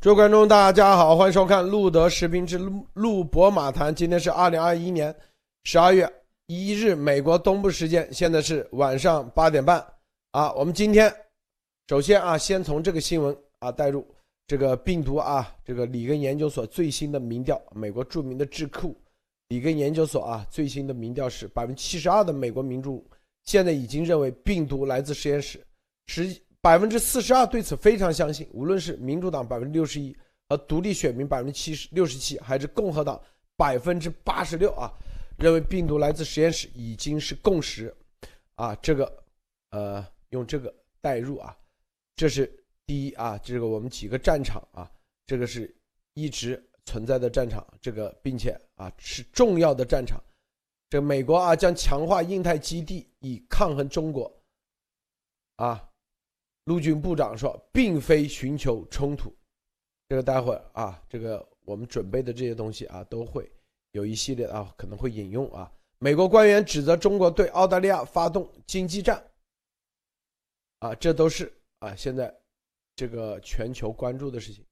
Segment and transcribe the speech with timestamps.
[0.00, 3.92] 诸位观众，大家好，欢迎收看《路德视频之路路博马谈》。
[3.94, 5.14] 今天是二零二一年
[5.64, 6.10] 十二月
[6.46, 9.86] 一日，美国东部时间，现在是晚上八点半。
[10.30, 11.14] 啊，我们今天
[11.88, 14.02] 首先啊，先从这个新闻啊带入
[14.46, 18.96] 这个病毒啊，这个里根研究所最新的民调，美国著名的智库
[19.48, 23.04] 里根研究所啊最新的民调是百分之七十二的美国民众
[23.44, 25.62] 现在已经认为病毒来自实验室，
[26.06, 26.34] 实。
[26.62, 30.14] 百分之四十二对此非常相信，无论是民主党百分之六十一
[30.48, 33.18] 和独立选民百分之七十六十七，还是共和党
[33.56, 34.92] 百分之八十六啊，
[35.38, 37.94] 认为病毒来自实验室已经是共识，
[38.56, 39.24] 啊，这个，
[39.70, 41.56] 呃，用这个代入啊，
[42.14, 42.52] 这是
[42.84, 44.90] 第一啊，这个我们几个战场啊，
[45.26, 45.74] 这个是
[46.12, 50.22] 一直存在的战场，这个并且啊是重要的战场，
[50.90, 54.30] 这美国啊将强化印太基地以抗衡中国，
[55.56, 55.86] 啊。
[56.70, 59.34] 陆军部长说，并非寻求冲突。
[60.08, 63.50] 这个待会啊，这个我们准备的这些东西啊，都会
[63.90, 65.68] 有一系列啊，可能会引用啊。
[65.98, 69.20] 美国官员指责中国对澳大利亚发动经济战，
[70.78, 72.32] 啊，这都是啊，现在
[72.94, 74.64] 这个全球关注的事情。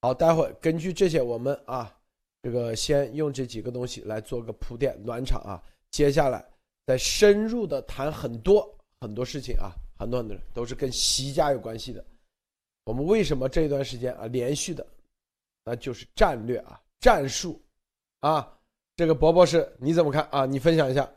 [0.00, 1.94] 好，待会根据这些，我们啊，
[2.40, 6.42] 这个先用这几个东西来做个铺垫暖场啊，接下来
[6.86, 9.70] 再深入的谈很多很多事情啊。
[9.96, 12.04] 很多很多人都是跟习家有关系的。
[12.84, 14.86] 我们为什么这一段时间啊连续的，
[15.64, 17.60] 那就是战略啊战术
[18.20, 18.50] 啊。
[18.96, 20.46] 这个博博士你怎么看啊？
[20.46, 21.10] 你分享一下。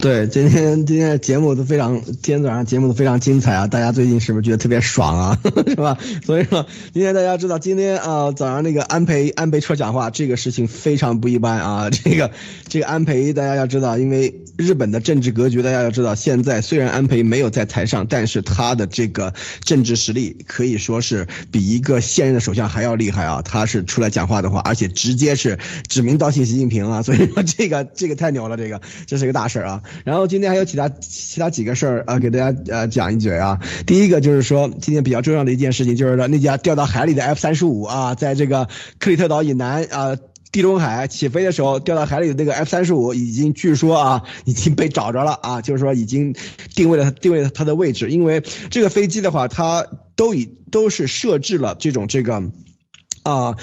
[0.00, 3.66] 对，今天今天节目都非常，今天早上节目都非常精彩啊！
[3.66, 5.38] 大家最近是不是觉得特别爽啊？
[5.68, 5.98] 是吧？
[6.24, 11.90] 所以说，今天大家知道，今天啊早上那个安倍安倍出讲话，这个事情非常不一般啊！
[11.92, 12.30] 这个
[12.66, 19.34] 这个安倍，大家要知道，因为日本的政治格局，大家要知道，现在虽然安倍没有在台上，但是他的这个
[19.64, 23.42] 政治实力可以说是比一个现任的首相还要厉害啊！
[23.42, 25.58] 他是出来讲话的话，而且直接是
[25.88, 27.02] 指名道姓习近平啊！
[27.02, 29.82] 所以说这个这个太牛了，这个这是一个大事啊！
[30.04, 33.58] 然后今天还有其他其他几个事儿啊，给大家呃讲一嘴啊。
[33.86, 38.68] 第一个就是说，今天比较重要的一件事情，就是说那架掉到海里的 F 三十五啊，在这个
[38.98, 40.16] 克里特岛以南啊，
[40.52, 46.34] 地中海起飞的时候掉到海里的那个 F 三十五，已经据说啊已经被找着了啊，就是说已经
[46.74, 49.86] 定位了定位了它的位置，因为这个飞机的话，它
[50.16, 52.42] 都已都是设置了这种这个
[53.22, 53.56] 啊。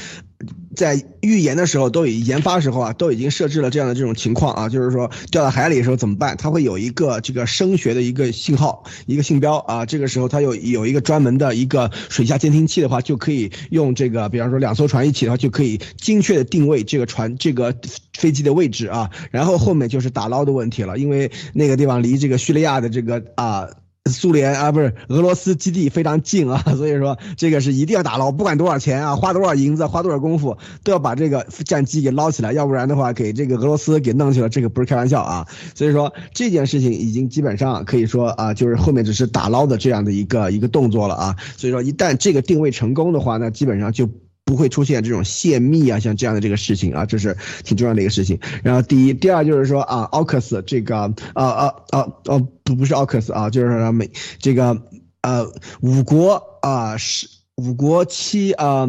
[0.76, 6.38] 在预研的时候，都已研发时候啊，都已经设置了这样的这种情况啊，就是说掉到海里的时候怎么办？
[6.38, 17.76] 它会有一个这个声学的一个信号，一个信标啊，这个时候它有有一个专门的一个水下监听器的话，就可以用这个，比方说两艘船一起的话，就可以精确的定位这个船这个
[18.14, 23.68] 飞机的位置啊，然后后面就是打捞的问题了，因为那个地方离这个叙利亚的这个啊。
[24.08, 35.48] 苏联啊，不是俄罗斯基地非常近啊， 所以说这个是一定要打捞，不管多少钱啊，花多少银子，花多少功夫，都要把这个战机给捞起来，要不然的话，给这个俄罗斯给弄去了，这个不是开玩笑啊。
[35.76, 41.36] 所以说这件事情已经基本上可以说啊，就是后面只是打捞的这样的一个一个动作了啊。
[41.58, 44.10] 所以说一旦这个定位成功的话，那基本上就。
[44.48, 47.36] 不会出现这种泄密啊，像这样的这个事情啊，这是
[47.66, 48.40] 挺重要的一个事情。
[48.64, 54.10] 然后第一，第二就是说啊，奥克斯这个啊啊啊啊不不是奥克斯啊，就是说美
[54.40, 54.82] 这个
[55.20, 55.46] 呃
[55.82, 58.88] 五国啊是五国七啊。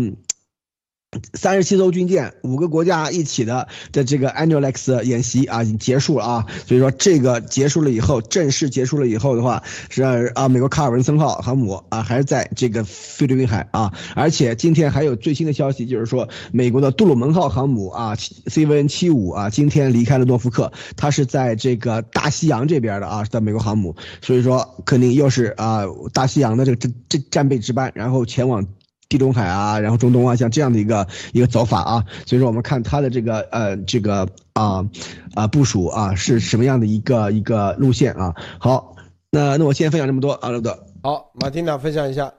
[1.33, 6.47] 三十七艘军舰，五个国家一起的的这个 AnnualX 演习啊，已经结束了啊。
[6.67, 10.03] 所以说这个结束了以后，正式结束了以后的话，是
[10.35, 13.91] 啊，美国卡尔文森号航母啊，还是在这个菲律宾海啊。
[14.15, 23.97] 而且今天还有最新的消息，就是说美国的杜鲁门号航母啊，CVN 七五啊，今天离开了诺福克，它是在这个大西洋这边的啊，在美国航母。
[24.21, 28.67] 所以说肯定又是啊，大西洋的这个这这战备值班，然后前往。
[29.09, 34.87] 地中海啊，然后中东啊，像这样的一个一个走法啊，所以说我们看它的这个呃这个啊
[35.35, 38.35] 啊部署啊是什么样的一个一个路线啊？
[38.61, 38.97] 好，
[39.31, 40.87] 那那我先分享这么多啊，路德。
[41.03, 42.35] 好，马丁娜分享一下。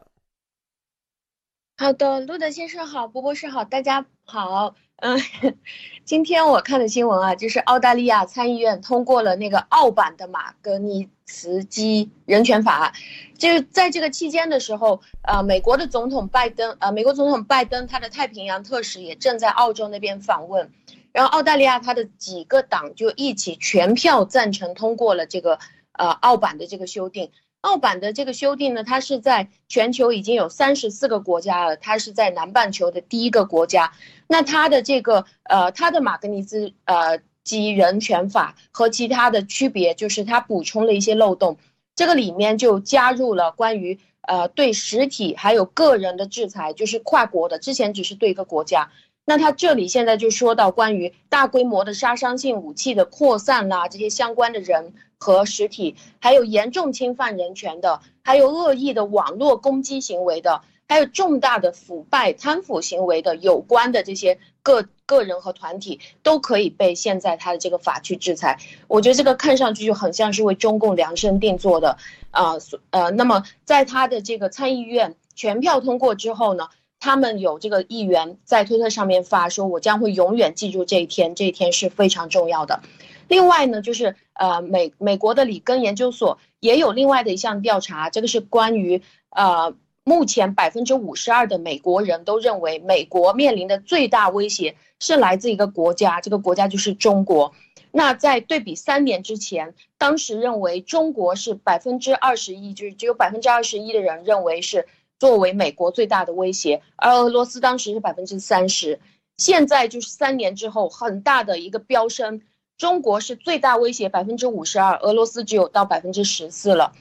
[1.77, 4.75] 好的，路德先生好，波波士好，大家好。
[5.01, 5.19] 嗯，
[6.03, 12.93] 今天我看的新闻啊，就是澳大利亚参议院通过了那个澳版的马格尼茨基人权法。
[13.37, 20.69] 就在这个期间的时候，呃，美国的总统拜登，呃，美国总统拜登他的太平洋特使也正在澳洲那边访问。
[21.11, 25.57] 然后澳大利亚他的几个党就一起全票赞成通过了这个
[25.93, 27.31] 呃澳版的这个修订。
[27.61, 33.91] 澳版的这个修订呢，它是在全球已经有三十四个国家了，它是在南半球的第一个国家。
[34.27, 41.57] 那它的这个呃，它的马格尼兹呃基人权法和其他的区别，就是它补充了一些漏洞，
[41.95, 48.91] 这个里面就加入了关于呃对实体还有个人的制裁，就是跨国的，之前只是对一个国家。
[49.25, 68.57] 那他这里现在就说到关于大规模的杀伤性武器的扩散啦，这些相关的人和实体，还有严重侵犯人权的，还有恶意的网络攻击行为的，还有重大的腐败贪腐行为的有关的这些个个人和团体，都可以被现在他的这个法去制裁。
[68.87, 71.97] 我觉得这个看上去就很像是为中共量身定做的，
[72.31, 72.53] 啊，
[72.91, 76.69] 呃，那么在他的这个参议院全票通过之后呢？
[77.01, 82.81] 他们有这个议员在推特上面发说：“我将会永远记住这一天，这一天是非常重要的。”
[83.29, 89.73] 另外呢，就是呃美美国的里根研究所也有另外的一项调查，这个是关于呃
[90.03, 97.53] 目前百分之五十二的美国人都认为美国面临的最大威胁是来自一个国家，这个国家就是中国。
[97.91, 104.85] 那在对比三年之前，当时认为中国是百分之二十一，就是只有百分之二十一的人认为是。
[105.19, 109.01] 作为美国最大的威胁，而俄罗斯当时是百分之三十，
[109.35, 112.41] 现在就是三年之后很大的一个飙升，
[112.79, 116.93] 中国是最大威胁百分之五十二，俄罗斯只有到百分之十四了。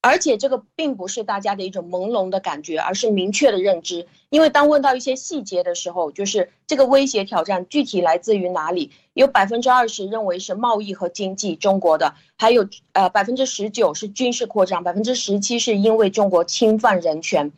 [0.00, 4.08] 而且这个并不是大家的一种朦胧的感觉，而是明确的认知。
[4.28, 8.90] 因为当问到一些细节的时候，就是这个威胁挑战具体来自于哪里？
[9.12, 17.52] 有百分之二十认为是贸易和经济，中国的；还有呃百分之十九是军事扩张，百分之十七是因为中国侵犯人权。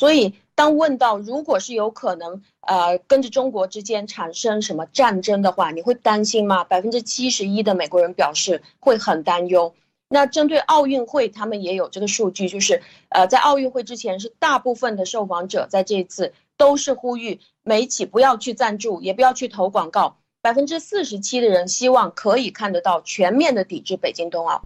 [0.00, 6.64] 所以当问到如果是有可能呃跟着中国之间产生什么战争的话，你会担心吗？
[6.64, 9.74] 百分之七十一的美国人表示会很担忧。
[10.08, 20.16] 那针对奥运会，他们也有这个数据，就是，呃，在奥运会之前，是大部分的受访者在这一次都是呼吁媒体不要去赞助，也不要去投广告。
[20.40, 24.62] 百分之四十七的人希望可以看得到全面的抵制北京冬奥。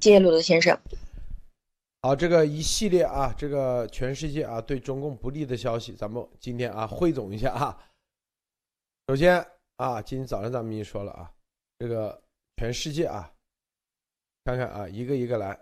[0.00, 0.76] 谢谢鲁德先生。
[2.02, 7.78] 好，这个一系列啊，这个全世界啊对中共不利的消息，咱们今天啊汇总一下啊。
[9.06, 11.30] 首先啊，今天早上咱们已经说了啊，
[11.78, 12.22] 这个
[12.56, 13.30] 全世界啊。
[14.46, 15.58] 看看啊，一个一个来。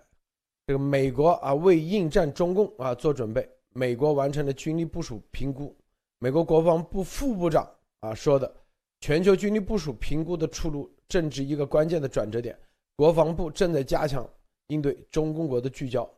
[0.64, 5.76] 这个美国啊，为应战中共啊做准备，美国完成了军力部署评估。
[6.20, 7.68] 美国国防部副部长
[7.98, 8.54] 啊说的，
[9.00, 12.56] 全球军力部署评估的出炉正值一个关键的转折点。
[12.94, 14.28] 国防部正在加强
[14.68, 16.08] 应对中共国的聚焦，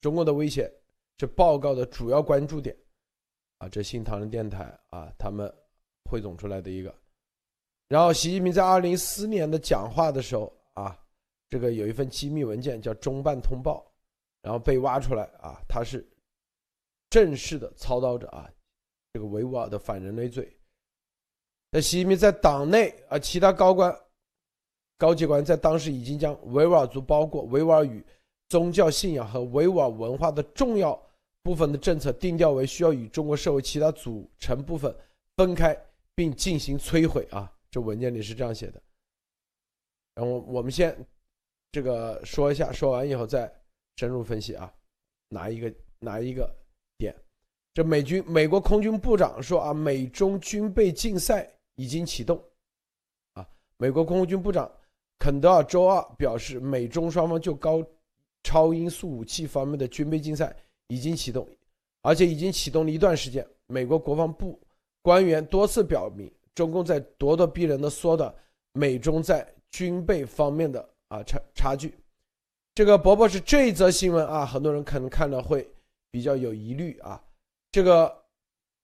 [0.00, 0.72] 中共的威胁
[1.18, 2.76] 是报告的主要关注点。
[3.58, 5.52] 啊，这新唐人电台啊，他们
[6.10, 6.94] 汇总出来的一个。
[7.88, 10.96] 然后，习近平在二零一四年的讲话的时候啊。
[11.52, 13.84] 这个有一份机密文件叫中办通报，
[14.40, 16.08] 然后被挖出来啊，他是
[17.08, 18.48] 正式的操刀者啊，
[19.12, 20.56] 这个维吾尔的反人类罪。
[21.72, 23.92] 那习近平在党内啊，其他高官、
[24.96, 28.06] 高级官在当时已经将维吾尔族包括维吾尔语
[28.50, 31.00] 宗教信仰和维吾尔文化的重要
[31.42, 34.94] 部分的政策定调为需要与中国社会其他组成部分
[35.36, 35.74] 分开，
[36.14, 37.50] 并进行摧毁啊。
[37.70, 38.82] 这文件里是这样写的。
[40.14, 40.94] 然后我们先。
[41.72, 43.48] 这个说一下，说完以后再
[43.94, 44.74] 深入分析啊，
[45.28, 46.52] 哪一个哪一个
[46.98, 47.14] 点？
[47.72, 52.42] 这美军美国空军部长说啊，美中军备竞赛已经启动
[53.34, 53.48] 啊。
[53.76, 54.68] 美国空军部长
[55.20, 57.80] 肯德尔周二表示，美中双方就高
[58.42, 60.54] 超音速武器方面的军备竞赛
[60.88, 61.46] 已经启动，
[62.02, 63.46] 而且已经启动了一段时间。
[63.66, 64.60] 美国国防部
[65.02, 68.34] 官员多次表明，中共在咄咄逼人的缩短
[68.72, 70.88] 美中在军备方面的。
[71.10, 71.92] 啊，差差距，
[72.72, 75.68] 这个伯伯是这一则新闻啊，很多人可能看了会
[76.08, 77.20] 比较有疑虑啊。
[77.72, 78.16] 这个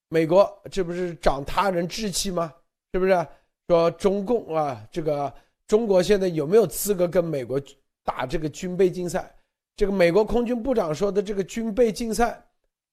[0.09, 2.53] 美国这不是长他人志气吗？
[2.93, 3.27] 是不是？
[3.69, 5.33] 说中共啊，这个
[5.69, 7.63] 中国现在有没有资格跟美国
[8.03, 9.33] 打这个军备竞赛？
[9.77, 12.49] 这个美国空军部长说的这个军备竞赛，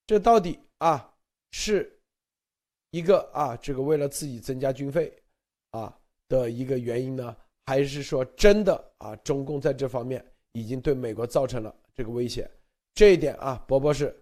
[0.06, 1.16] 这到底啊
[1.52, 1.98] 是
[2.92, 5.18] 一个啊这个为了自己增加军费
[5.72, 5.98] 啊
[6.28, 7.36] 的一个原因呢？
[7.66, 9.16] 还是说真的啊？
[9.18, 12.50] 中共在这方面已经对美国造成了这个威胁，
[12.94, 14.14] 这一点啊，博博士，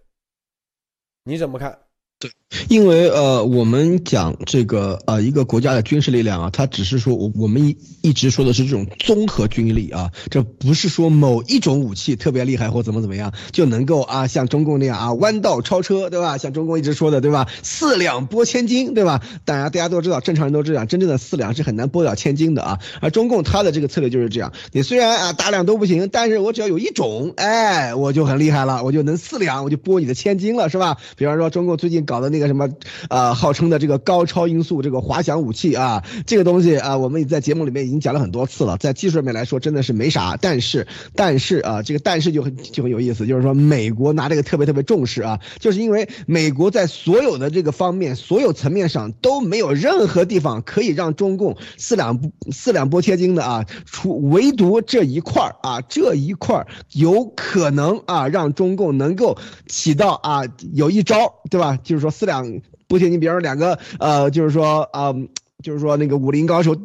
[1.24, 1.76] 你怎么看？
[2.22, 2.30] 对，
[2.68, 16.38] 因为呃，我们讲这个呃，一个国家的军事力量啊，它只是说我我们一一直说的是这种综合军力啊，这不是说某一种武器特别厉害或怎么怎么样就能够啊像中共那样啊弯道超车，对吧？
[16.38, 17.48] 像中共一直说的，对吧？
[17.64, 19.20] 四两拨千斤，对吧？
[19.44, 22.78] 当然大家都知道，正常人都知道，真正的四两是很难拨了千斤的啊。
[23.00, 30.98] 而中共它的这个策略就是这样，你虽然啊大量都不行，但是我只要有一种，哎，我就很厉害了，我就能四两，我就拨你的千斤了，是吧？
[31.16, 32.11] 比方说中共最近搞。
[32.12, 32.68] 搞的那个什么，
[33.08, 60.42] 呃，号称的这个高超音速这个滑翔武器啊，这个东西啊，我们在节目里面已经讲了很多次了，在技术上面来说真的是没啥，但是但是啊，这个但是就很就很有意思，就是说美国拿这个特别特别重视啊，就是因为美国在所有的这个方面、所有层面上都没有任何地方可以让中共四两四两拨千斤的啊，除唯独这一块儿啊，这一块儿有可能啊，让中共能够起到啊
[60.74, 61.78] 有一招，对吧？
[61.82, 65.14] 就是说四两不行，你，比方说两个呃，就是说啊，
[65.62, 66.76] 就是说那个武林高手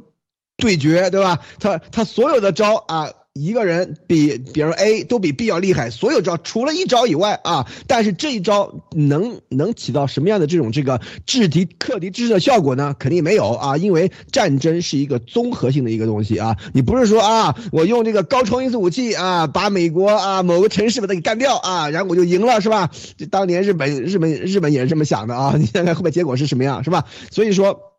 [0.56, 1.40] 对决，对吧？
[1.60, 3.12] 他他所有的招啊。
[3.40, 12.96] 一个人比，比如 A 都比 B 要厉害，所有招除了一招以外啊，但是这一招能能起到什么样的这种这个制敌克敌制胜的效果呢？
[12.98, 22.90] 肯定没有啊，因为战争是一个综合性的一个东西啊，你不是说啊，我用这个高超音速武器啊，把美国啊某个城市把它给干掉啊，然后我就赢了是吧？
[23.18, 27.06] 这当年日本日本日本也是这么想的啊，你想想后面结果是什么样是吧？
[27.32, 27.97] 所以说。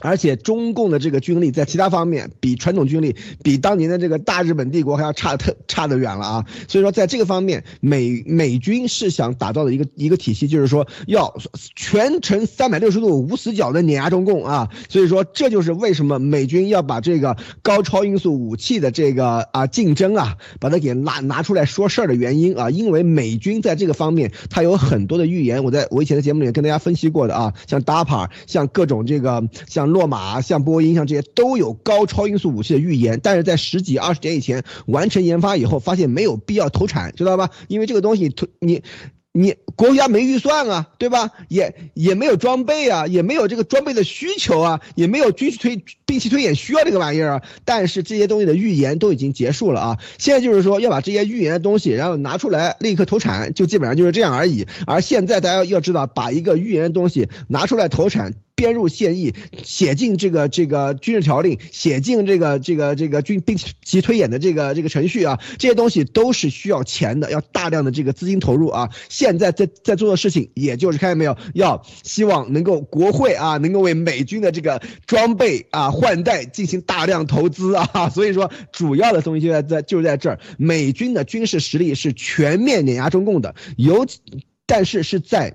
[0.00, 6.46] 而且中共的这个军力在其他方面比传统军力比当年的这个大日本帝国还要差特差得远了啊！
[6.68, 11.34] 所以说在这个方面，美美军是想打造的一个一个体系，就是说要
[11.74, 14.68] 全程三百六十度无死角的碾压中共啊！
[14.88, 22.70] 所以说这就是为什么美军要把这个高超音速武器的这个啊竞争啊，把它给拿拿出来说事儿的原因啊！
[22.70, 29.87] 因为美军在这个方面它有很多的预言，我在我以前的节目里面跟大家分析过的啊，像 DAPA，像各种这个像。
[29.88, 37.50] 洛马、像波音、像这些都有高超音速武器的预言，但是在十几二十年以前完成研发以后，发现没有必要投产，知道吧？
[37.68, 38.82] 因为这个东西，你。
[39.30, 41.30] 你国家没预算啊，对吧？
[41.48, 47.42] 也也没有装备啊，也没有这个装备的需求啊，也没有军事推兵器推演需要这个玩意儿啊。
[47.64, 54.66] 但是这些东西的预言都已经结束了啊，现在就是说要把这些预言的东西，然后拿出来立刻投产，就基本上就是这样而已。
[54.86, 58.34] 而现在大家要知道，把一个预言的东西拿出来投产。
[58.58, 68.90] 编入现役，写进这个这个军事条令，写进这个这个这个军兵其推演的这个这个程序啊，这些东西都是需要钱的，要大量的这个资金投入啊。
[69.08, 78.10] 现在在在做的事情，也就是看见没有，要希望能够国会啊，能够为美军的这个装备啊换代进行大量投资啊。
[78.10, 84.18] 所以说，主要的东西就在在就在这儿，美军的军事实力是全面碾压中共的，尤其
[84.66, 85.54] 但是是在。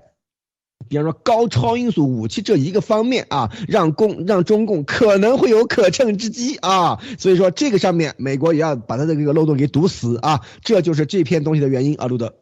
[0.93, 12.35] 比方说高超音速武器这一个方面啊，让共让中共可能会有可乘之机啊，所以说这个上面美国也要把它的这个漏洞给堵死啊，这就是这篇东西的原因啊，路德。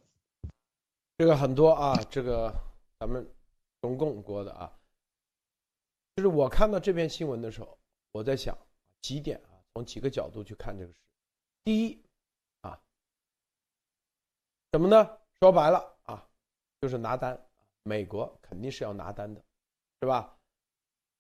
[1.18, 2.54] 这个很多啊，这个
[3.00, 3.26] 咱们
[3.82, 4.70] 中共国的啊，
[6.18, 7.78] 就是我看到这篇新闻的时候，
[8.12, 8.58] 我在想
[9.02, 10.96] 几点啊，从几个角度去看这个事。
[11.64, 11.98] 第一
[12.60, 12.78] 啊，
[14.74, 15.10] 什么呢？
[15.40, 16.26] 说白了啊，
[16.82, 17.40] 就是拿单。
[17.84, 19.42] 美国肯定是要拿单的，
[20.02, 20.38] 是吧？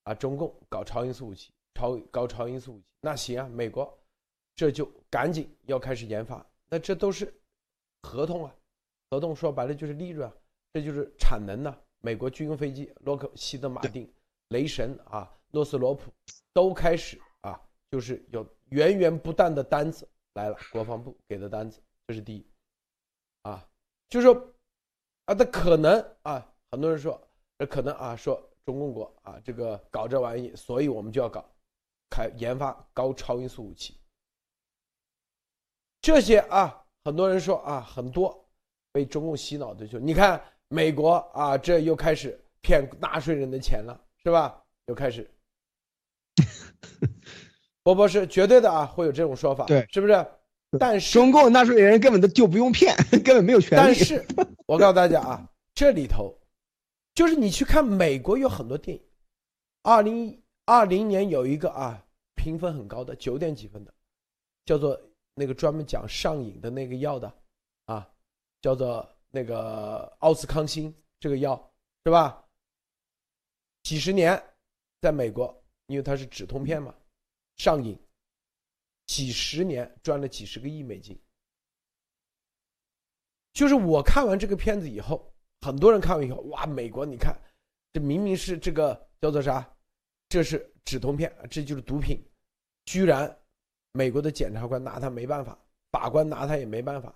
[0.03, 3.99] 啊，中共搞超音速武器、超高超音速武器，那行啊，美国
[4.55, 7.31] 这就赶紧要开始研发，那这都是
[8.01, 8.55] 合同啊，
[9.09, 10.35] 合同说白了就是利润啊，
[10.73, 11.75] 这就是产能呢。
[11.99, 14.11] 美国军用飞机，洛克希德马丁、
[14.49, 16.11] 雷神啊、诺斯罗普
[16.51, 22.47] 都开始啊，就是有源源不断的单子来了，国防部给的单子，这是第一
[23.43, 23.67] 啊，
[24.09, 24.33] 就是说
[25.25, 26.47] 啊，它可能啊。
[26.71, 27.21] 很多人说，
[27.59, 31.43] 这可能啊，说中共国啊，这个搞这玩意，所以我们就要搞，
[32.09, 33.97] 开研发高超音速武器。
[36.01, 38.49] 这些啊，很多人说啊，很多
[38.93, 44.63] 被中共洗脑的，就你看美国啊，这又开始骗纳税人的钱了，是吧？
[44.85, 45.29] 又开始，
[47.83, 50.25] 波波是绝对的啊，会有这种说法，对，是不是？
[50.79, 53.83] 但是中共纳税人根本都就不用骗， 根本没有权利。
[53.83, 54.25] 但是
[54.65, 56.33] 我告诉大家啊，这里头。
[57.21, 59.03] 就是你去看美国有很多电影，
[59.83, 63.93] 二零二零年有一个啊评分很高的九点几分的，
[64.65, 64.99] 叫做
[65.35, 67.31] 那个专门讲上瘾的那个药的，
[67.85, 68.11] 啊，
[68.59, 71.71] 叫做那个奥斯康辛这个药
[72.05, 72.43] 是吧？
[73.83, 74.43] 几十年
[74.99, 76.91] 在美国，因为它是止痛片嘛，
[77.55, 77.95] 上瘾，
[79.05, 81.15] 几十年赚了几十个亿美金。
[83.53, 85.30] 就是我看完这个片子以后。
[85.61, 87.39] 很多人看完以后，哇，美国，你看，
[87.93, 89.67] 这明明是这个叫做啥？
[90.27, 92.19] 这是止痛片，这就是毒品，
[92.85, 93.39] 居然
[93.91, 95.57] 美国的检察官拿他没办法，
[95.91, 97.13] 法官拿他也没办法，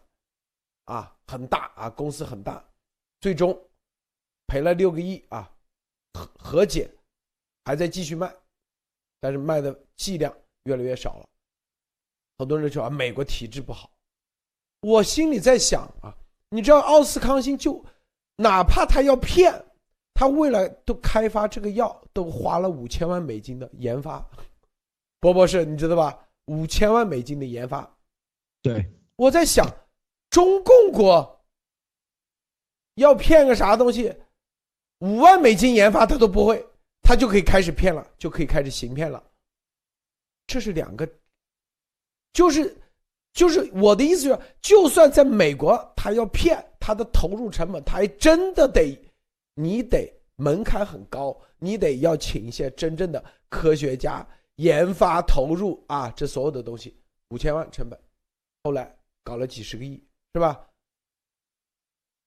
[0.86, 2.64] 啊，很大啊，公司很大，
[3.20, 3.60] 最终
[4.46, 5.52] 赔了六个亿啊，
[6.14, 6.88] 和和解，
[7.64, 8.32] 还在继续卖，
[9.20, 10.32] 但是卖的剂量
[10.66, 11.30] 越来越少了。
[12.38, 13.90] 很多人说啊，美国体制不好，
[14.82, 16.14] 我心里在想啊，
[16.50, 17.84] 你知道奥斯康星就。
[18.38, 19.54] 哪怕他要骗，
[20.14, 24.26] 他为了都开发这个药，都花了五千万美金的研发。
[25.20, 26.28] 博博士，你知道吧？
[26.46, 27.90] 五千万美金的研发。
[28.62, 29.66] 对，我在想，
[30.30, 31.46] 中共国
[32.96, 34.14] 要骗个啥东西，
[35.00, 36.64] 五万美金研发他都不会，
[37.02, 39.24] 他就可以开始骗了，就可以开始行骗了。
[40.46, 41.10] 这是两个，
[42.34, 42.78] 就是
[43.34, 48.96] 就是我的意思就是，就算在美国，他要骗，他的投入成本，他还真的得。
[49.56, 54.24] 你得门槛很高，你得要请一些真正的科学家
[54.58, 56.96] 研发投入啊，这所有的东西
[57.30, 58.00] 五千万成本，
[58.64, 60.00] 后来搞了几十个亿，
[60.36, 60.64] 是吧？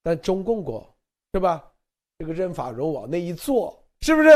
[0.03, 0.93] 但中共国
[1.35, 1.71] 是吧？
[2.19, 4.31] 这个任法荣往那一坐，是不是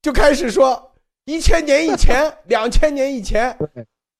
[0.00, 0.92] 就开始说
[1.24, 3.58] 一千年以前、两千年以前，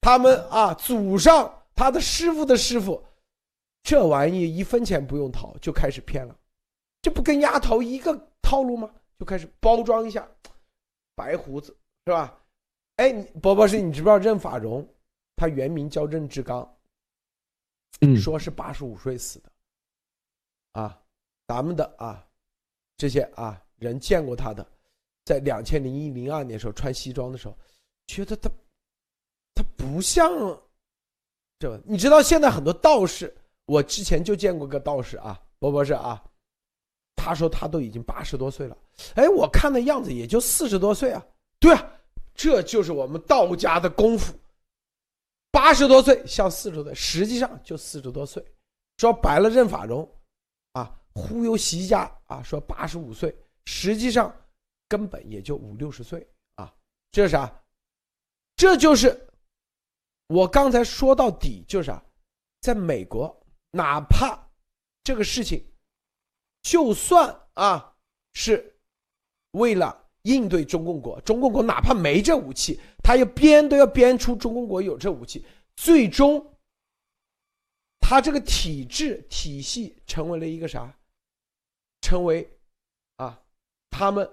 [0.00, 3.04] 他们啊祖上他的师傅的师傅，
[3.86, 6.36] 这玩意一分钱不用掏就开始骗了。
[7.00, 8.12] 这不跟丫头一个
[8.42, 8.92] 套路吗？
[9.16, 10.28] 就开始包装一下，
[11.14, 11.68] 白胡子
[12.04, 12.36] 是吧？
[12.96, 14.84] 哎，博博士，你知不知道任法荣？
[15.36, 16.68] 他原名叫任志刚，
[18.00, 19.52] 嗯，说是八十五岁死的。
[20.72, 21.00] 啊，
[21.46, 22.26] 咱们的啊，
[22.96, 24.68] 这些啊人见过他的，
[25.24, 27.56] 在两千零一零二年时候穿西装的时候，
[28.08, 28.50] 觉得他
[29.54, 30.28] 他不像
[31.60, 31.80] 这。
[31.86, 33.32] 你知道现在很多道士，
[33.66, 36.22] 我之前就见过个道士啊，博博士啊。
[37.16, 38.76] 他说他都已经八十多岁了，
[39.14, 41.26] 哎，我看的样子也就四十多岁啊。
[41.58, 41.90] 对啊，
[42.34, 44.32] 这就是我们道家的功夫。
[45.50, 48.44] 八十多岁像四十岁，实际上就四十多岁。
[48.98, 50.08] 说白了，任法荣
[50.72, 54.32] 啊，忽悠习家啊，说八十五岁，实际上
[54.86, 56.72] 根本也就五六十岁啊。
[57.10, 57.52] 这是啥？
[58.54, 59.28] 这就是
[60.28, 62.04] 我刚才说到底就是啥，
[62.60, 63.34] 在美国，
[63.76, 64.50] 哪怕
[65.04, 65.64] 这个事情。
[66.62, 67.94] 就算啊，
[68.32, 68.80] 是
[69.52, 76.56] 为了应对中共国，中共国哪怕没这武器，他要编都要编出中共国有这武器，最终
[78.00, 80.92] 他这个体制体系成为了一个啥？
[82.00, 82.58] 成为
[83.16, 83.40] 啊，
[83.90, 84.28] 他们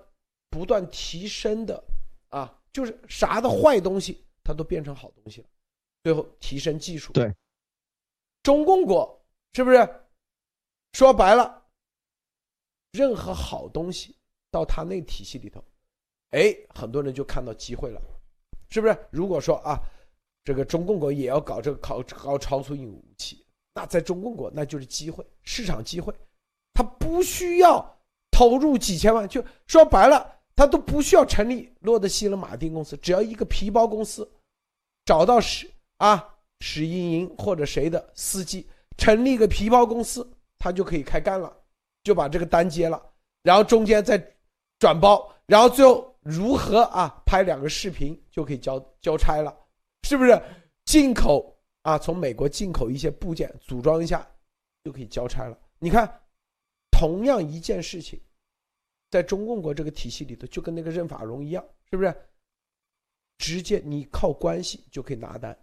[0.49, 1.83] 不断提升的
[2.29, 5.47] 啊，就是啥的坏东西，它都变成好东西了，
[6.03, 7.13] 最后提升技术。
[7.13, 7.31] 对，
[8.41, 9.22] 中共国
[9.53, 9.89] 是不是？
[10.93, 11.61] 说白了。
[12.91, 14.15] 任何好东西
[14.51, 15.63] 到他那体系里头，
[16.29, 17.99] 哎，很多人就看到机会了，
[18.69, 18.95] 是不是？
[19.09, 19.79] 如果说啊，
[20.43, 26.13] 这个中共国也要搞这个搞搞超速硬武器，那在中共国那就是机会，市场机会，
[26.71, 34.31] 他不需要投入几千万，就说白了，他都不需要成立洛德希勒马丁公司，只要一个皮包公司，
[35.03, 41.51] 找到史啊史英莹或者谁的司机，成立一个皮包公司，他就可以开干了。
[42.03, 43.01] 就把这个单接了，
[43.43, 44.21] 然后中间再
[44.77, 49.57] 转包，然后最后如何啊拍两个视频就可以交交差了，
[50.01, 50.37] 是不是？
[50.83, 54.29] 进口啊，从美国进口一些部件组装一下
[54.83, 55.57] 就可以交差了。
[55.79, 56.21] 你看，
[56.91, 58.19] 同样一件事情，
[59.09, 62.13] 在中共国这个体系里头，就跟那个任法荣一样，是不是？
[63.37, 65.57] 直接你靠关系就可以拿单，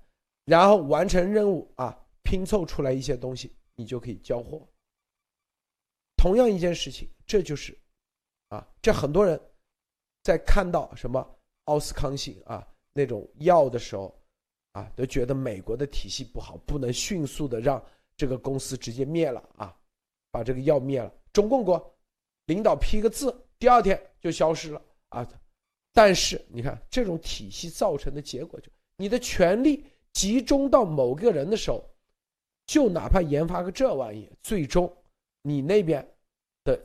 [0.47, 4.67] 然后完成任务啊，拼凑出来一些东西，你就可以交货。
[6.17, 7.79] 同样一件事情，这就是，
[8.49, 9.41] 啊，这很多人，
[10.23, 11.27] 在看到什么
[11.65, 14.15] 奥斯康星啊那种药的时候，
[14.73, 17.83] 啊，都觉得美国的体系不好，不能迅速的让
[18.17, 19.75] 这个公司直接灭了啊，
[20.31, 21.11] 把这个药灭了。
[21.33, 21.99] 中共国
[22.47, 25.27] 领导批个字，第二天就消失了啊。
[25.93, 31.83] 但是你看这种体系造成的结果，就你的权力集中到某个人的时候，
[32.71, 34.97] 就哪怕研发个这玩意，最终。
[35.43, 36.09] 你那边
[36.63, 36.81] 的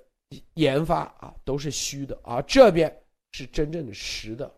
[0.56, 4.52] 研发啊都是虚的，而这边是真正的实的。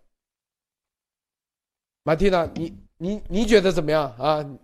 [2.04, 4.58] 马蒂娜，你你你觉得怎么样啊？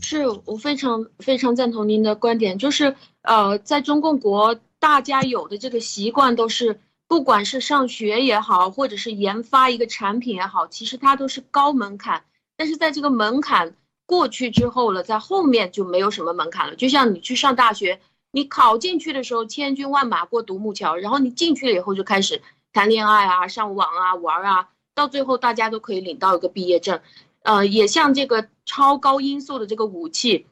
[0.00, 12.24] 是我非常非常赞同您的观点，就是呃，在中共国，大家有的这个习惯都是，不管是上学也好，或者是研发一个产品也好，其实它都是高门槛，
[12.56, 13.76] 但是在这个门槛。
[14.10, 16.74] 过去之后了，在后面就没有什么门槛了。
[16.74, 18.00] 就像你去上大学，
[18.32, 22.42] 你考进去的时候千军万马过独木桥，然后你进去了以后就开始
[22.72, 27.00] 谈恋爱啊、上网啊、玩啊，到最后大家都可以领到一个毕业证。
[27.42, 30.46] 呃，也像这个超高音速的这个武器，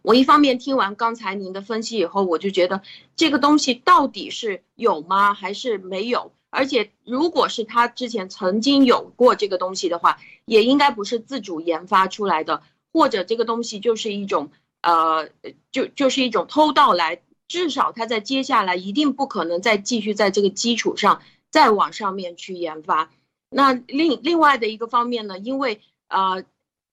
[0.00, 2.80] 我一方面听完刚才您的分析以后，我就觉得
[3.16, 6.32] 这个东西到底是有吗，还是没有？
[6.48, 12.62] 而且，如果是他之前曾经有过这个东西的话，也应该不是自主研发出来的。
[12.92, 14.50] 或者这个东西就是一种，
[14.82, 15.28] 呃，
[15.70, 23.10] 就就是一种偷盗来至少他在接下来一定不可能再继续在这个基础上再往上面去研发。
[23.50, 26.42] 那另另外的一个方面呢，因为啊，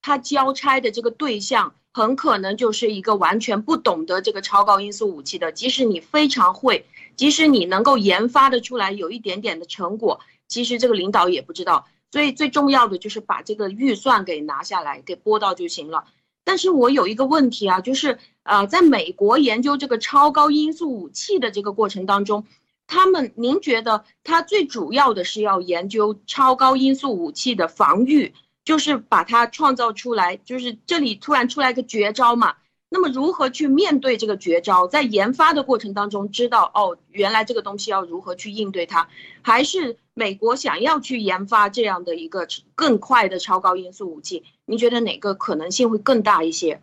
[0.01, 11.87] 他交差的这个对象很可能就是一个完全不懂得这个超高音速武器的，即使你非常会，即使你能够研发的出来有一点点的成果，其实这个领导也不知道。
[12.15, 16.05] 所以最重要的就是把这个预算给拿下来，给拨到就行了。
[16.45, 22.45] 但是我有一个问题啊，就是呃，在美国研究这个超高音速武器的这个过程当中，
[22.87, 32.55] 他们您觉得他最主要的是要研究超高音速武器的防御，就是把它创造出来，就是这里突然出来个绝招嘛？
[32.95, 34.87] 那么如何去面对这个绝招？
[34.87, 39.09] 在研发的过程当中，知道哦，原来这个东西要如何去应对它？
[39.41, 44.45] 还是美国想要去研发这样的一个更快的超高音速武器？
[44.65, 46.79] 您觉得哪个可能性会更大一些？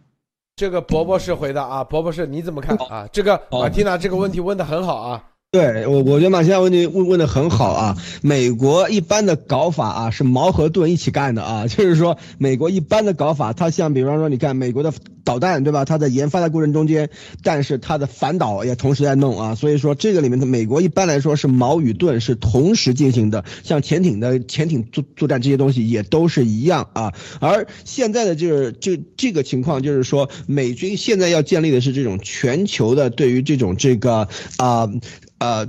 [0.55, 3.09] 这个博博士回答啊，博博士你怎么看啊？
[3.11, 5.32] 这个马蒂娜这个问题问的很好啊。
[5.53, 7.99] 对我，我觉得马先生问题问问的很好啊。
[8.23, 11.67] 美国一般的搞法啊，是矛和盾一起干的啊。
[11.69, 14.91] 就是说，美国一般的搞法，它像比方说，你看美国的
[15.25, 15.85] 导弹，对吧？
[15.85, 17.11] 它在研发的过程中间，
[17.43, 19.55] 但是它的反导也同时在弄啊。
[19.55, 23.45] 所以说，这个里面的美国一般来说是矛与盾是同时进行的。
[23.63, 27.13] 像潜艇的潜艇作作战这些东西也都是一样啊。
[27.41, 34.89] 而现在的就是就这个情况，就是说美军现在要建立的是这种全球的对于这种这个啊。
[35.43, 35.69] 呃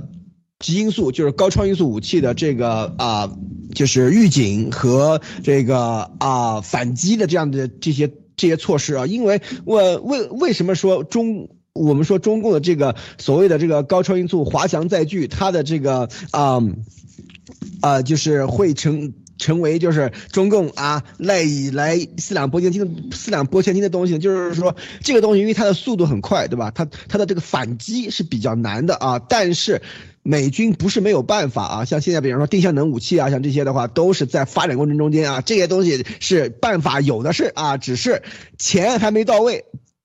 [0.60, 3.36] 极音速就是高超音速武器的这个啊，
[3.74, 16.62] 就是预警和这个啊反击的这样的这些这些措施啊，因为我为为什么说中我们说中共的这个所谓的这个高超音速滑翔载具，它的这个啊
[17.80, 19.12] 啊就是会成。
[19.38, 26.70] 成为就是中共啊赖以来四两拨千斤的四两拨千斤的东西，就是说这个东西因为它的速度很快，对吧？
[26.74, 29.18] 它它的这个反击是比较难的啊。
[29.18, 29.82] 但是
[30.22, 38.22] 美军不是没有办法啊，像现在比方说定向能武器啊，像这些的话都是在发展过程中间啊，这些东西是办法有的是啊，只是
[38.58, 39.64] 钱还没到位。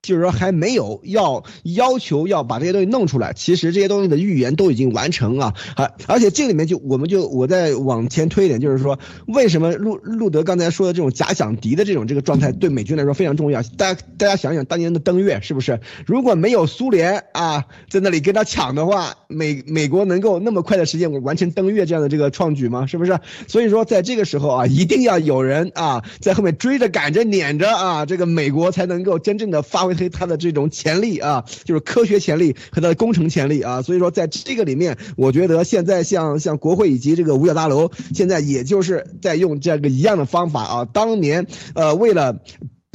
[0.10, 13.62] 就是说还没有要要求要把这些东西弄出来，其实这些东西的预言都已经完成啊，而而且这里面就我们就我再往前推一点，就是说为什么路路德刚才说的这种假想敌的这种这个状态对美军来说非常重要？
[13.78, 15.80] 大家大家想想当年的登月是不是？
[16.08, 22.88] 如果没有苏联啊在那里跟他抢的话，美美国能够那么快的时间完成登月这样的这个创举吗？
[22.88, 23.20] 是不是？
[23.48, 29.99] 所以说在这个时候啊，一定要有人啊在后面追着赶着撵着啊，这个美国才能够真正的发挥。
[30.00, 40.86] 对它的这种潜力啊，就是科学潜力和它的工程潜力啊，所以说在这个里面，我觉得现在像像国会以及这个五角大楼，现在也就是在用这个一样的方法啊。
[40.86, 42.40] 当年呃，为了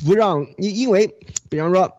[0.06, 1.14] 不让因因为，
[1.50, 1.92] 比方说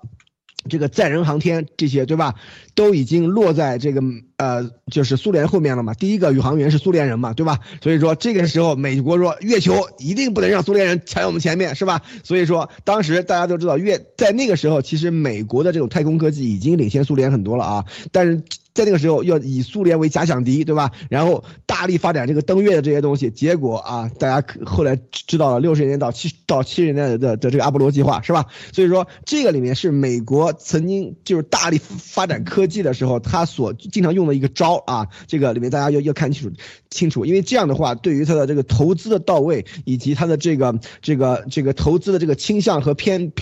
[0.70, 2.36] 这个载人航天这些对吧，
[2.74, 4.02] 都已经落在这个。
[4.38, 7.62] 呃，就是苏联后面了嘛，第一个宇航员是苏联人嘛，对吧？
[7.82, 12.02] 所以说这个时候美国说月球一定不能让苏联人抢我们前面，是吧？
[12.22, 18.44] 所以说当时大家都知道，月在那个时候，其实美国的这种太空科技已经领先苏联很多了啊，但是。
[18.76, 20.92] 在那个时候要以苏联为假想敌，对吧？
[21.10, 28.46] 然后大力发展这个登月的这些东西，结果啊，大家后来知道了六十年到七到七十年代的的这个阿波罗计划，是吧？
[28.72, 35.10] 所以说这个里面是美国曾经就是大力发展科技的时候，他所经常用的一个招啊。
[35.28, 36.56] 这个里面大家要要看清楚
[36.90, 43.34] 清楚，因为这样的话，对于他的这个投资的到位，以及他的这个这个这个投资的这个倾向和偏。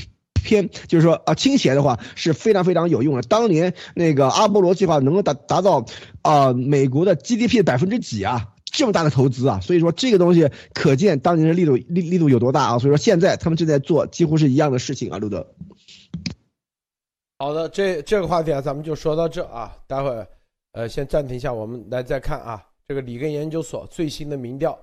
[0.44, 3.22] 偏就是说啊，倾斜的话是非常非常有用的。
[3.24, 5.86] 当年那个阿波罗计划能够达达到
[6.22, 12.80] 啊美国的 GDP 的百分之几啊，这么大的投资啊，所以说这个东西可见当年的力度力力度有多大啊。
[12.80, 15.48] 所以说现在他们正在做几乎是一样的事情啊，路德。
[17.40, 20.28] 好的，这这个话题啊，咱们就说到这啊，待会儿
[20.74, 24.78] 呃先暂停一下，我们来再看啊，这个里根研究所最新的民调，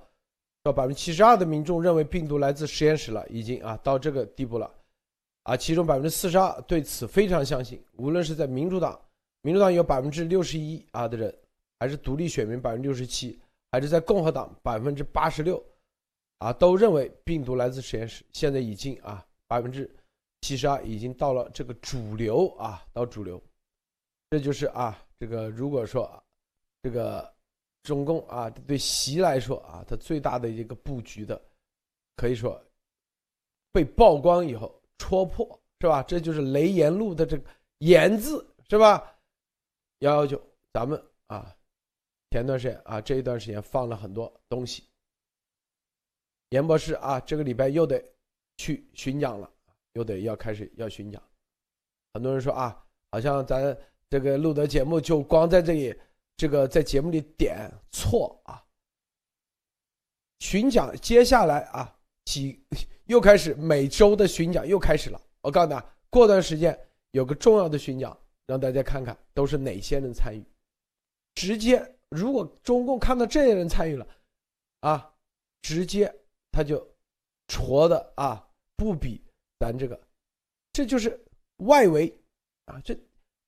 [0.63, 4.69] 说百分之七十二的民众认为病毒来自实验室了，已经啊到这个地步了。
[5.43, 8.99] 啊，其中百分之四十二对此非常相信，无论是在民主党，
[9.41, 11.35] 民主党有百分之六十一啊的人，
[11.79, 13.39] 还是独立选民百分之六十七，
[13.71, 15.63] 还是在共和党百分之八十六，
[16.37, 18.23] 啊，都认为病毒来自实验室。
[18.31, 19.89] 现在已经啊百分之
[20.41, 23.41] 七十二已经到了这个主流啊，到主流，
[24.29, 26.23] 这就是啊这个如果说
[26.83, 27.27] 这个
[27.81, 31.41] 中共啊对习来说啊，它最大的一个布局的，
[32.15, 32.63] 可以说
[33.71, 34.71] 被曝光以后。
[35.01, 36.03] 戳破是吧？
[36.03, 37.43] 这就是雷言录的这个
[37.79, 39.17] 言字是吧？
[39.99, 40.39] 幺幺九，
[40.71, 41.55] 咱们啊，
[42.29, 44.83] 前段时间啊，这一段时间放了很多东西。
[46.49, 47.99] 严博士啊，这个礼拜又得
[48.57, 49.51] 去巡讲了，
[49.93, 51.19] 又得要开始要巡讲。
[52.13, 53.75] 很多人说啊，好像咱
[54.07, 55.99] 这个录的节目就光在这里，
[56.37, 58.63] 这个在节目里点错啊。
[60.37, 62.63] 巡讲接下来啊，几
[63.05, 65.21] 又开始每周的巡讲又开始了。
[65.41, 66.77] 我告诉你，过段时间
[67.11, 70.43] 有个重要的巡讲，让大家看看都是哪些人参与。
[71.35, 74.07] 直接，如果中共看到这些人参与了，
[74.81, 75.13] 啊，
[75.61, 76.13] 直接
[76.51, 76.85] 他就
[77.47, 79.21] 戳的啊，不比
[79.59, 79.99] 咱这个，
[80.73, 81.19] 这就是
[81.57, 82.13] 外围
[82.65, 82.97] 啊，这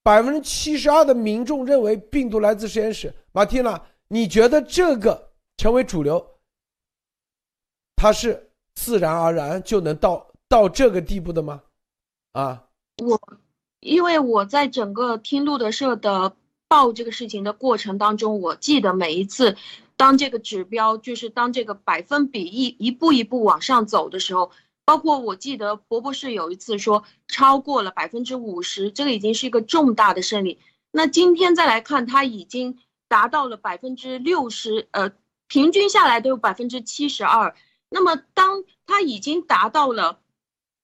[0.02, 3.14] 百分之七十二的民众认为病毒来自实验室。
[3.32, 6.40] 马蒂娜，你觉得这个成为主流，
[7.96, 11.62] 它是自然而然就能到到这个地步的吗？
[12.34, 12.64] 啊，
[13.04, 13.20] 我
[13.80, 16.36] 因为我在整个听路德社的。
[16.66, 19.56] 报这个事情的过程当中，我记得每一次，
[19.96, 24.50] 当这个指标就是当这个百分比一一步一步往上走的时候，
[24.84, 30.58] 包括我记得博博士有一次说超过了百分之五十，这个已经是一个重大的胜利。
[30.92, 35.12] 那今天再来看，它已经达到了百分之六十，呃，
[35.48, 37.54] 平均下来都有百分之七十二。
[37.94, 40.20] 那么当它已经达到了，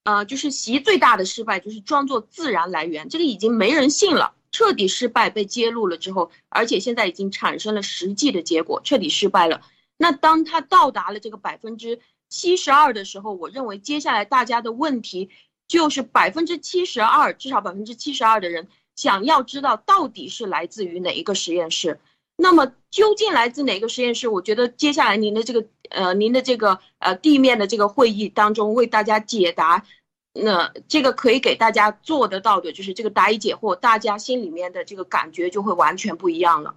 [0.03, 4.35] 呃，就是习最大的失败就是装作自然来源，这个已经没人信了。
[4.51, 9.61] 彻底失败被揭露了之后，而且现在已经产生了实际的结果，彻底失败了。
[9.97, 15.29] 那当他到达了这个百分之七十二的时候，我认为接下来大家的问题
[15.67, 21.99] 就是百分之七十二，至少百分之七十二的人想要知道到底是来自于哪一个实验室。
[22.41, 24.29] 那么究竟来自哪个实验室？
[24.29, 29.85] 我觉得接下来您的这个呃，您的这个呃地面的这个会议当中为大家解答。
[30.31, 36.75] 那这个可以给大家做得到的，就是这个答疑解惑，大家心里面的这个感觉就会完全不一样了。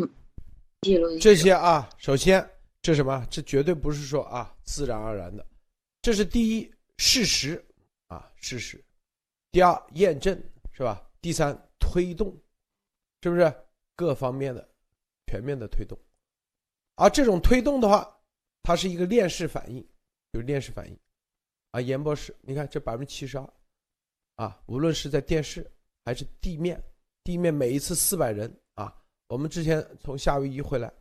[0.00, 0.08] 嗯，
[1.20, 2.48] 这些啊，首先
[2.80, 3.26] 这什么？
[3.28, 5.44] 这绝对不是说啊自然而然的，
[6.00, 7.62] 这是第一事实
[8.06, 8.82] 啊事实。
[9.50, 10.40] 第二验证
[10.72, 11.02] 是吧？
[11.20, 12.34] 第三推动，
[13.22, 13.52] 是不是
[14.02, 14.68] 各方面的
[15.28, 15.96] 全面的推动？
[16.96, 18.20] 而这种推动的话，
[18.64, 19.80] 它是一个链式反应，
[20.32, 20.98] 就是链式反应。
[21.70, 23.48] 啊，严博士，你看这百分之七十二，
[24.34, 25.70] 啊，无论是在电视
[26.04, 26.82] 还是地面，
[27.22, 28.92] 地面每一次四百人啊，
[29.28, 30.92] 我们之前从夏威夷回来，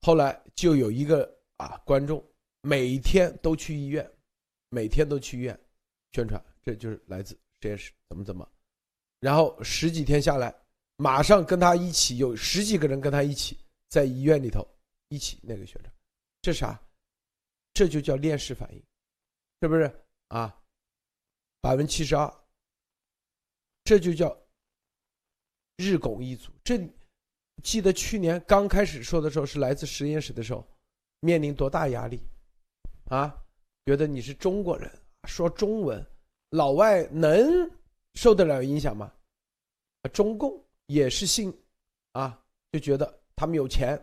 [0.00, 2.24] 后来就有一个啊观众
[2.62, 4.10] 每天都去医院，
[4.70, 5.60] 每天都去医院
[6.12, 8.48] 宣传，这就是来自实验室怎么怎么，
[9.20, 10.52] 然后十几天下来，
[10.96, 14.66] 马上跟他一起有十几个人跟他一起在医院里头
[15.08, 15.92] 一起那个宣传，
[16.42, 16.80] 这啥？
[17.72, 18.82] 这就叫链式反应。
[19.60, 19.90] 是不是
[20.28, 20.54] 啊？
[21.60, 22.32] 百分之七十二，
[23.82, 24.36] 这就叫
[25.76, 26.52] 日拱一卒。
[26.62, 26.78] 这
[27.62, 30.66] 记得去年刚开始说的时候，是来自实验室的时候，
[31.20, 32.20] 面临多大压力
[33.06, 33.34] 啊？
[33.86, 34.90] 觉得你是中国人，
[35.26, 36.04] 说中文，
[36.50, 37.70] 老外能
[38.14, 39.12] 受得了影响吗？
[40.02, 41.52] 啊中共也是信
[42.12, 42.38] 啊，
[42.72, 43.98] 就觉得他们有钱，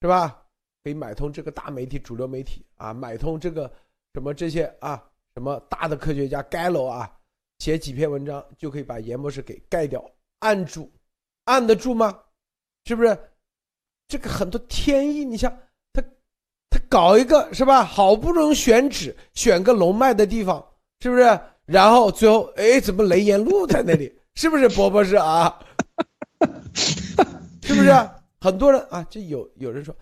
[0.00, 0.42] 是吧？
[0.84, 3.70] 可以买通这个大媒体、主流媒体啊，买通这个。
[4.14, 5.04] 什么这些啊？
[5.34, 7.12] 什么大的科学家盖楼啊？
[7.58, 10.02] 写几篇文章就可以把严博士给盖掉？
[10.38, 10.90] 按住，
[11.44, 12.18] 按得住吗？
[12.86, 13.18] 是不是？
[14.08, 15.54] 这个很多天意，你像
[15.92, 16.00] 他，
[16.70, 17.84] 他搞一个是吧？
[17.84, 20.66] 好不容易选址，选个龙脉的地方，
[21.00, 21.38] 是不是？
[21.66, 24.18] 然后最后，哎，怎么雷岩路在那里？
[24.34, 25.62] 是不是博博士啊？
[27.62, 27.90] 是不是？
[28.40, 29.96] 很多人啊，就有有人说，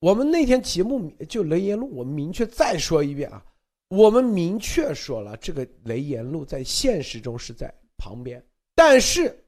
[0.00, 3.44] 我们那天节目就雷言路，我们明确再说一遍啊。
[3.88, 8.44] 我们明确说了，这个雷言路在现实中是在旁边，
[8.74, 9.44] 但是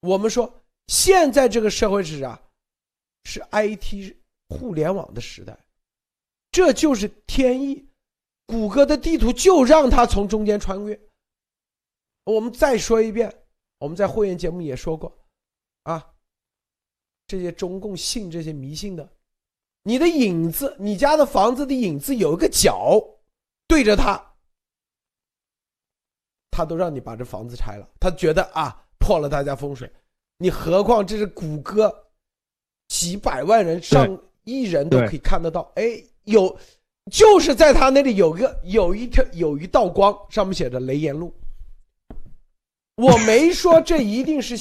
[0.00, 2.40] 我们说现在这个社会是啥？
[3.24, 4.14] 是 IT
[4.48, 5.58] 互联网的时代，
[6.52, 7.84] 这就是天意。
[8.46, 11.00] 谷歌的地图就让它从中间穿越。
[12.24, 13.34] 我们再说一遍，
[13.78, 15.10] 我们在会员节目也说过，
[17.34, 19.08] 这些中共信这些迷信的，
[19.82, 23.02] 你的影子，你家的房子的影子有一个角。
[23.66, 24.24] 对着他，
[26.48, 27.88] 他都让你把这房子拆了。
[27.98, 29.90] 他觉得啊，破了大家风水。
[30.38, 31.92] 你何况这是谷歌，
[32.86, 35.72] 几百万人、上亿人都可以看得到。
[35.74, 36.56] 哎，有，
[37.10, 41.34] 就是在他那里有个有一条有一道光，上面写着雷岩路。
[42.94, 44.56] 我没说这一定是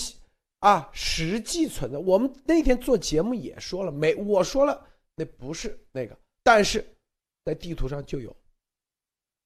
[0.63, 1.97] 啊，实际存在。
[1.97, 6.81] 我们那天做节目也说了，没我说了，那不是那个，但是
[7.43, 8.33] 在地图上就有。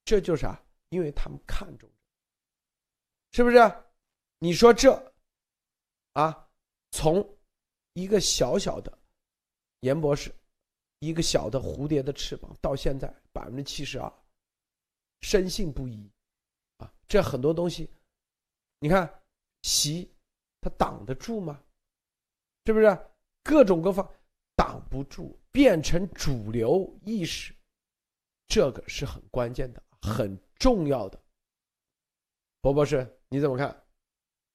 [0.05, 0.63] 这就是啥？
[0.89, 1.89] 因为他们看重，
[3.31, 3.57] 是不是？
[4.37, 4.93] 你说这，
[6.13, 6.47] 啊，
[6.91, 7.27] 从
[7.93, 8.95] 一个小小的
[9.79, 10.31] 严博士，
[10.99, 14.13] 一个小的蝴蝶的翅膀，到现在百分之七十二，
[15.21, 16.07] 深信不疑，
[16.77, 17.89] 啊，这很多东西，
[18.77, 19.11] 你看，
[19.63, 20.07] 习，
[20.67, 21.59] 他挡得住吗？
[22.65, 22.97] 是不是？
[23.43, 24.05] 各种各方
[24.57, 27.53] 挡不住，变成主流意识，
[28.47, 31.17] 这个是很关键的，很重要的。
[32.59, 33.83] 博博士，你怎么看？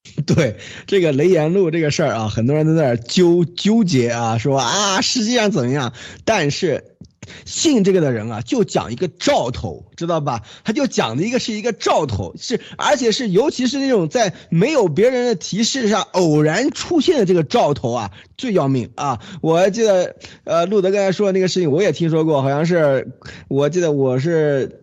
[0.26, 5.94] 对这个雷言路这个事儿啊，很多人都在那纠纠结啊，说啊，实际上怎么样？
[6.26, 6.98] 但是
[7.44, 10.42] 信这个的人啊，就讲一个兆头，知道吧？
[10.64, 19.20] 他就讲的一个是一个兆头，是而且是尤其是那种在没有别人的提示下偶然出现的这个兆头啊，最要命啊！
[19.40, 23.12] 我还记得，呃，路德刚才说的那个事情，我也听说过，好像是
[23.48, 24.78] 我记得我是。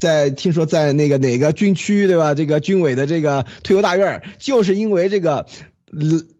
[0.00, 2.32] 在听说在那个哪个军区对吧？
[2.32, 5.46] 这个军委的这个退休大院，就是因为这个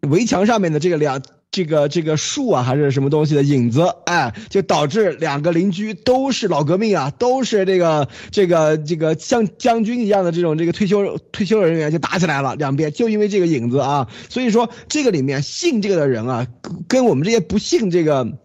[0.08, 1.20] 围墙上面的这个两
[1.58, 16.46] 这个这个树啊，还是什么东西的影子，哎，就导致两个邻居都是老革命啊，都是这个这个这个像将军一样的这种这个退休退休人员就打起来了，两边就因为这个影子啊，所以说这个里面信这个的人啊，
[16.86, 18.38] 跟我们这些不信这个。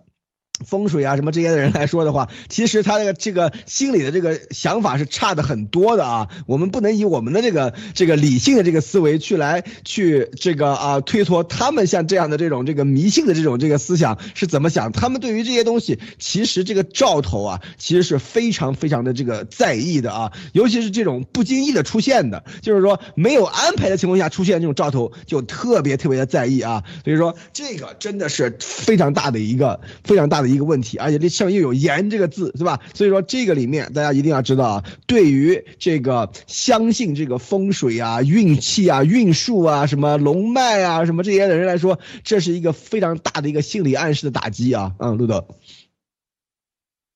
[0.64, 6.30] 风水啊，什么这些的人来说的话，其实他这个这个心里的这个想法是差的很多的啊。
[6.46, 14.92] 我们不能以我们的这个这个理性的这个思维去来去这个啊推脱他们像这样的这种这个迷信的这种这个思想是怎么想。
[14.92, 20.32] 他们对于这些东西，其实这个兆头啊，其实是非常非常的这个在意的啊。
[20.54, 26.84] 尤其是这种不经意的出现的，就是说没有安排的情况下出现这种兆头，就特别特别的在意啊。
[27.04, 30.53] 所以说这个真的是非常大的一个非常大的。
[30.54, 32.80] 一个问题，而且这上面又有“言”这个字，是吧？
[32.94, 44.96] 所以说这个里面大家一定要知道啊，对于这个相信这个风水啊、运气啊、运数啊、什么龙脉啊、什么这些的人来说，这是一个非常大的一个心理暗示的打击啊。
[45.00, 45.48] 嗯，路德，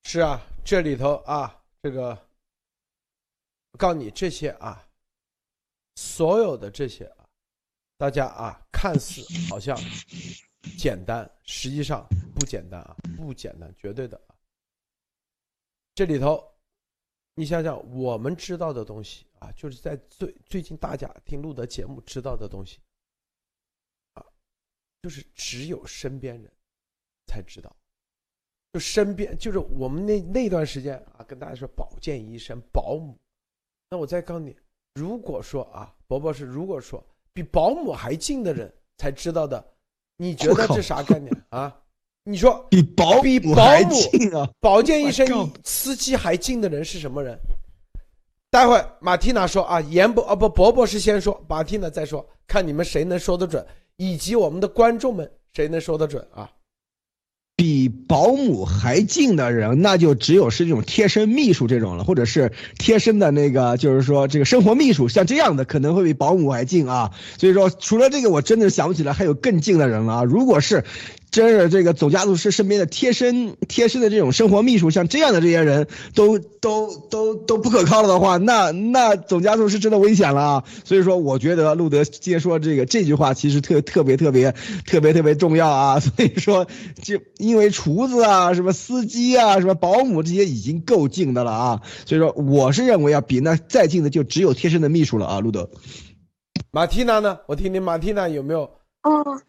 [0.04, 2.17] 是啊，这里头啊，这个，
[3.71, 4.84] 我告诉你这些啊，
[5.95, 7.26] 所有的这些啊，
[7.97, 9.78] 大家啊，看似好像。
[10.77, 14.35] 简单，实际上不简单啊，不简单，绝对的啊。
[15.95, 16.43] 这里头，
[17.33, 22.79] 你想想，我们知道的东西啊，就是在最最近大家听录的节目知道的东西，
[24.13, 24.25] 啊，
[25.01, 26.51] 就是只有身边人
[27.27, 27.75] 才知道，
[28.73, 33.17] 就身边就是我们那那段时间啊，跟大家说保健医生、保姆，
[33.89, 34.55] 那我再告诉你，
[34.95, 39.73] 如果说啊，伯伯是如果说比保姆还近的人才知道的。
[40.17, 41.73] 你觉得这啥概念啊？
[42.23, 47.39] 你说比保比保姆啊，保健医生、司机还近的人是什么人？
[48.49, 56.49] 待会马蒂娜说啊，严博啊不，伯伯是先说，马蒂娜再说，看你们谁能说得准，以及我们的观众们谁能说得准啊？
[57.57, 67.09] 比保姆还近的人，那就只有是这种贴身秘书这种了，或者是贴身的那个，就是说这个生活秘书，像这样的可能会比保姆还近啊。
[67.39, 70.23] 所以说，除了这个，我真的想不起来还有更近的人了啊。
[70.23, 70.83] 如果是。
[71.29, 80.63] 真是这个总家族师身边的贴身贴身的这种生活秘书，像这样的这些人都都都都不可靠了的话，那那总家族是真的危险了啊！
[80.85, 84.53] 所以说，我觉得路德今天说这个这句话其实特特别特别
[84.85, 85.99] 特别特别重要啊！
[86.01, 86.65] 所以说，
[87.01, 91.81] 就因为厨子啊、什么司机啊、什么保姆这些已经够近的了啊！
[92.05, 95.39] 所以说，我是认为啊，比那再近的就只有贴身的秘书了啊！
[95.41, 95.69] 路德，
[96.71, 97.39] 马蒂娜呢？
[97.47, 98.61] 我听听马蒂娜有没有？
[99.03, 99.41] 哦。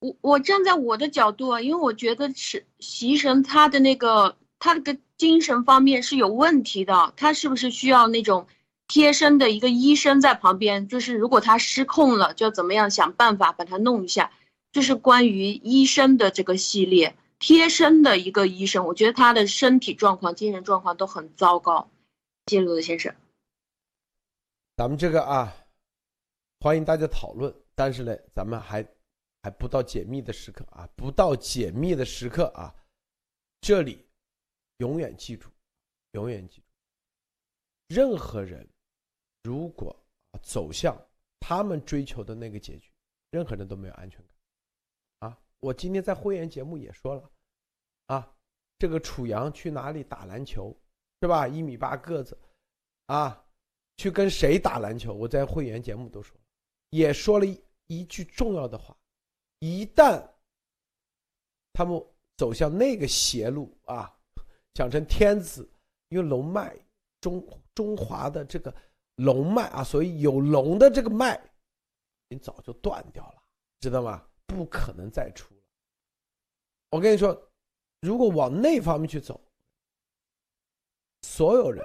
[0.00, 8.46] 我我站在我的角度啊，因为我觉得是习神他的那个他那个精神方面是有问题的，他是不是需要那种
[8.86, 10.86] 贴身的一个医生在旁边？
[10.86, 14.30] 就是如果他失控了，就怎么样想办法把他弄一下？
[14.70, 21.90] 就是关于医生的这个系列，贴身的一个医生，我觉得他的身体状况、精神状况都很糟糕。
[22.46, 23.12] 谢鲁的先生，
[24.76, 25.52] 咱们这个啊，
[26.60, 28.86] 欢迎大家讨论，但是呢，咱们还。
[29.42, 30.88] 还不到解密的时刻啊！
[30.96, 32.74] 不到解密的时刻啊！
[33.60, 34.04] 这里
[34.78, 35.48] 永远记住，
[36.12, 36.66] 永远记住，
[37.94, 38.68] 任何人
[39.44, 39.96] 如果
[40.42, 41.00] 走向
[41.38, 42.90] 他们追求的那个结局，
[43.30, 45.40] 任何人都没有安全感啊！
[45.60, 47.30] 我今天在会员节目也说了
[48.06, 48.36] 啊，
[48.76, 50.76] 这个楚阳去哪里打篮球
[51.22, 51.46] 是吧？
[51.46, 52.36] 一米八个子
[53.06, 53.46] 啊，
[53.98, 55.14] 去跟谁打篮球？
[55.14, 56.36] 我在会员节目都说，
[56.90, 58.97] 也说了一一句重要的话。
[59.60, 60.24] 一旦
[61.72, 62.00] 他们
[62.36, 64.16] 走向那个邪路啊，
[64.74, 65.68] 讲成天子，
[66.08, 66.76] 因为龙脉
[67.20, 67.44] 中
[67.74, 68.74] 中华的这个
[69.16, 71.36] 龙脉啊，所以有龙的这个脉，
[72.28, 73.42] 已经早就断掉了，
[73.80, 74.26] 知道吗？
[74.46, 75.60] 不可能再出了。
[76.90, 77.50] 我跟你说，
[78.00, 79.40] 如果往那方面去走，
[81.22, 81.84] 所有人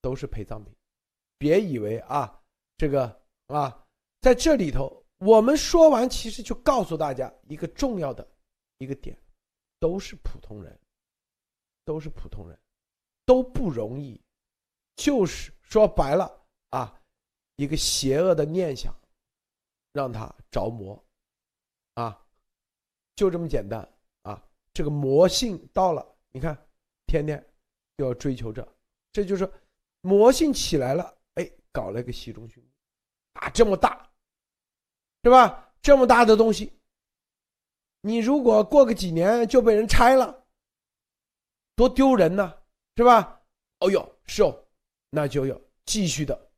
[0.00, 0.74] 都是陪葬品。
[1.38, 2.42] 别以为啊，
[2.76, 3.82] 这个啊。
[4.22, 8.26] 在这里头，我们说完，其实就告诉大家一个重要的
[8.78, 9.18] 一个点，
[9.78, 10.78] 都是普通人，
[11.84, 12.58] 都是普通人，
[13.24, 14.20] 都不容易，
[14.94, 17.00] 就是说白了啊，
[17.56, 18.94] 一个邪恶的念想，
[19.92, 21.02] 让他着魔，
[21.94, 22.22] 啊，
[23.14, 23.88] 就这么简单
[24.22, 24.42] 啊，
[24.74, 26.54] 这个魔性到了，你看，
[27.06, 27.42] 天天
[27.96, 28.66] 就要追求这，
[29.12, 29.50] 这就是
[30.02, 32.62] 魔性起来了，哎，搞了一个习中心，
[33.32, 34.05] 啊，这么大。
[35.26, 35.72] 是吧？
[35.82, 36.72] 这么大的东西，
[38.00, 40.46] 你如果过个几年就被人拆了，
[41.74, 42.56] 多丢人呢，
[42.94, 43.42] 是吧？
[43.80, 44.64] 哦呦，是哦，
[45.10, 46.48] 那就要继续的，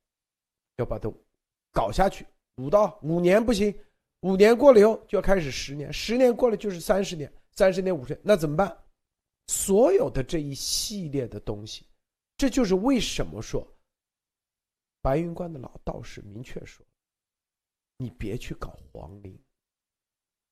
[0.77, 1.11] 要把它
[1.73, 2.27] 搞下去。
[2.57, 3.75] 五到五年不行，
[4.21, 8.85] 五年过了以后就要开始十年，十年过了就是三十年，三十年五十年，那怎么办？
[9.47, 11.87] 所有的这一系列的东西，
[12.37, 13.67] 这就是为什么说
[15.01, 16.85] 白云观的老道士明确说。
[17.99, 19.39] 你别去搞皇陵，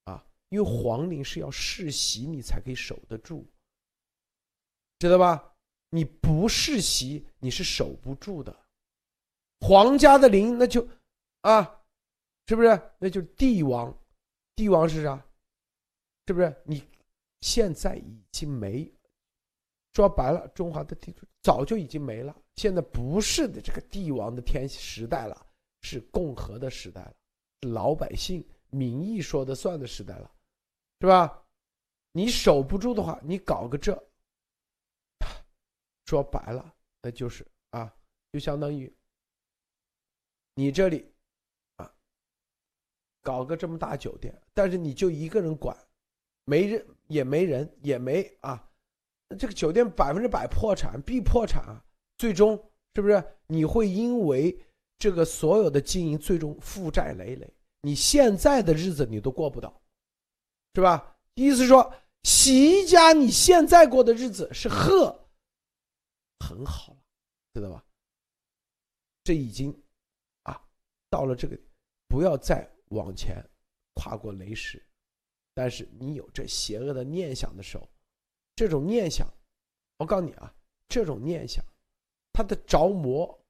[0.05, 3.47] 啊，因为皇陵是要世袭你才可以守得住，
[4.99, 5.55] 知道吧？
[5.91, 8.55] 你不世袭你是守不住的。
[9.61, 10.87] 皇家的陵那就，
[11.43, 11.83] 啊，
[12.47, 12.81] 是不是？
[12.99, 13.97] 那就帝王，
[14.55, 15.25] 帝王是啥？
[16.27, 16.63] 是不是？
[16.65, 16.83] 你
[17.41, 18.93] 现在已经没，
[19.93, 22.37] 说白了，中华的帝早就已经没了。
[22.57, 25.47] 现在不是的这个帝王的天时代了，
[25.83, 27.15] 是共和的时代了。
[27.63, 30.31] 老百姓民意说的算的时代了，
[31.01, 31.43] 是吧？
[32.13, 33.93] 你守不住的话，你搞个这，
[36.07, 37.95] 说白了，那就是啊，
[38.33, 38.91] 就相当于
[40.55, 41.13] 你这里
[41.77, 41.95] 啊，
[43.23, 45.77] 搞个这么大酒店，但是你就一个人管，
[46.45, 48.71] 没人也没人也没啊，
[49.39, 51.85] 这个酒店百分之百破产必破产啊，
[52.17, 52.57] 最终
[52.95, 54.59] 是不是你会因为
[54.99, 57.55] 这个所有的经营最终负债累累？
[57.83, 59.81] 你现在的日子你都过不到，
[60.75, 61.17] 是吧？
[61.35, 61.95] 意思说，
[62.25, 65.29] 洗衣家你现在过的日子是呵，
[66.41, 66.99] 很好了，
[67.55, 67.85] 知道吧？
[69.23, 69.71] 这已经
[70.43, 70.61] 啊
[71.11, 71.59] 到了这个，
[72.09, 73.45] 不要再往前
[73.95, 74.83] 跨过雷石。
[75.55, 77.89] 但是你有这邪恶的念想的时候，
[78.55, 79.27] 这种念想，
[79.99, 80.53] 我告诉你啊，
[80.89, 81.65] 这种念想，
[82.33, 83.46] 它的着魔，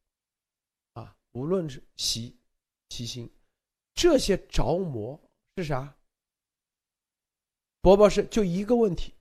[1.36, 2.34] 无论是习
[2.88, 3.30] 其心。
[3.94, 5.20] 这些着魔
[5.56, 5.94] 是啥？
[7.82, 9.12] 伯伯是就一个问题，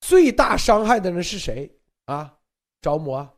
[0.00, 2.36] 最大伤害的人是谁啊？
[2.80, 3.32] 着魔啊！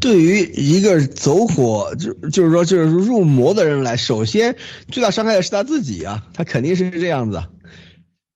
[0.00, 4.58] 对于一个走火就就是说就是入魔的人来，首先
[4.88, 7.40] 最大伤害的是他自己啊，他肯定是这样子。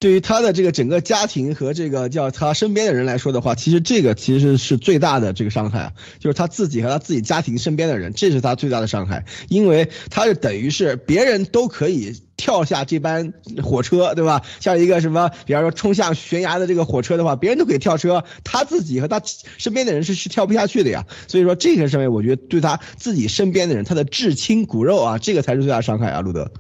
[0.03, 13.33] 对于他的这个整个家庭和这个叫他身边的人来说的话，其实这个其实是最大的这个伤害啊，就是他自己和他自己家庭身边的人，这是他最大的伤害，因为他是等于是别人都可以跳下这班
[13.63, 14.43] 火车，对吧？
[14.59, 19.23] 像一个什么，比方说冲向悬崖的这个火车的话，别人都可以跳车，他自己和他
[19.57, 21.07] 身边的人是是跳不下去的呀。
[21.29, 26.51] 所以说这个上面，我觉得对他自己身边的人，他的至亲骨肉啊，这个才是最大伤害啊，路德。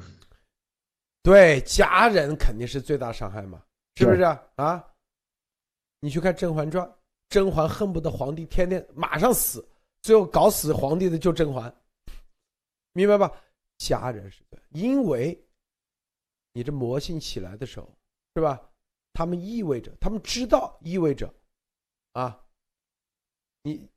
[1.22, 3.62] 对家人肯定是最大伤害嘛，
[3.94, 4.22] 是不是
[4.56, 4.84] 啊？
[6.00, 6.84] 你去看《甄嬛传》，
[7.28, 9.64] 甄嬛恨不得皇帝天天马上死，
[10.00, 11.72] 最后搞死皇帝的就甄嬛，
[12.92, 13.30] 明白吧？
[13.78, 15.40] 家人是的，因为
[16.52, 17.88] 你这魔性起来的时候，
[18.34, 18.60] 是吧？
[19.12, 21.32] 他们意味着，他们知道意味着，
[22.14, 22.44] 啊，
[23.62, 23.88] 你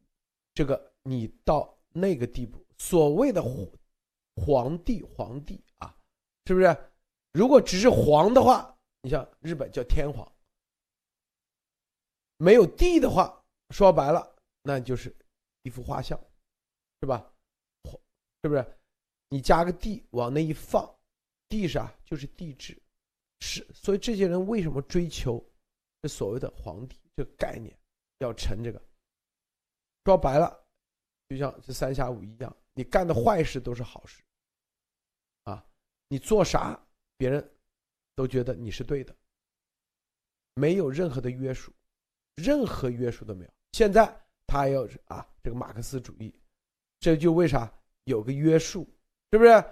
[0.53, 3.41] 这个你到那个地步，所谓的
[4.35, 5.95] 皇帝，皇帝啊，
[6.45, 6.77] 是不是？
[7.35, 10.25] 如果只是皇的话，你像日本叫天皇，
[12.37, 15.13] 没有地的话，说白了，那就是
[15.63, 16.17] 一幅画像，
[17.01, 17.29] 是吧？
[18.41, 18.79] 是不是？
[19.27, 20.89] 你加个地往那一放，
[21.49, 22.81] 地啥就是地质，
[23.41, 23.67] 是。
[23.73, 25.45] 所以这些人为什么追求
[26.01, 27.77] 这所谓的皇帝这个概念，
[28.19, 28.81] 要成这个？
[30.05, 30.65] 说白了，
[31.27, 34.23] 就像这三侠五一样，你干的坏事都是好事，
[35.43, 35.65] 啊，
[36.07, 36.81] 你做啥？
[37.17, 37.51] 别人
[38.15, 39.15] 都觉得你是对的，
[40.53, 41.71] 没有任何的约束，
[42.35, 43.51] 任何约束都没有。
[43.71, 44.05] 现在
[44.47, 46.33] 他要啊，这个马克思主义，
[46.99, 47.71] 这就为啥
[48.05, 48.87] 有个约束，
[49.31, 49.63] 是不是？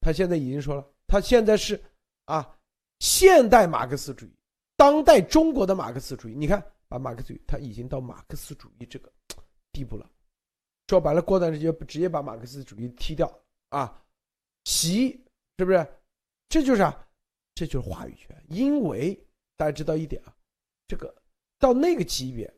[0.00, 1.82] 他现在已经说了，他现在是
[2.26, 2.58] 啊，
[3.00, 4.34] 现代马克思主义，
[4.76, 6.34] 当代中国的马克思主义。
[6.34, 9.10] 你看，把马克思主义，他已经到马克思主义这个
[9.72, 10.10] 地步了。
[10.88, 13.26] 说白了，过段时间直接把马克思主义踢掉
[13.70, 14.02] 啊，
[14.64, 15.24] 习
[15.58, 15.86] 是不是？
[16.54, 17.08] 这就是啊，
[17.52, 18.40] 这就是话语权。
[18.48, 19.20] 因为
[19.56, 20.32] 大家知道一点啊，
[20.86, 21.12] 这个
[21.58, 22.48] 到那个级别，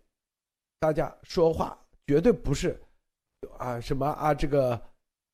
[0.78, 2.78] 大家说话绝对不是
[3.56, 4.78] 啊什么啊这个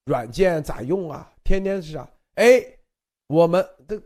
[0.05, 1.29] 软件咋用啊？
[1.43, 2.09] 天天是啥？
[2.37, 2.65] 哎，
[3.27, 4.01] 我们的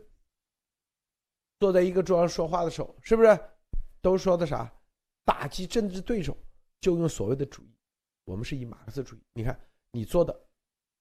[1.59, 3.39] 坐在一个桌上说话的时候，是不是
[4.01, 4.73] 都说的啥？
[5.23, 6.35] 打击政治对手
[6.81, 7.71] 就用所谓的主义，
[8.25, 9.19] 我们是以马克思主义。
[9.33, 9.59] 你看
[9.91, 10.35] 你做的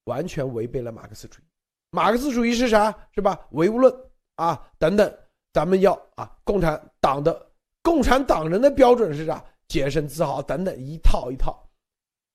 [0.05, 1.45] 完全违背了马克思主义。
[1.91, 2.93] 马克思主义是啥？
[3.13, 3.47] 是吧？
[3.53, 3.95] 唯物论
[4.35, 5.19] 啊等等，
[5.53, 7.51] 咱们要啊共产党的
[7.83, 9.45] 共产党人的标准是啥？
[9.69, 11.69] 洁身自好等等一套一套。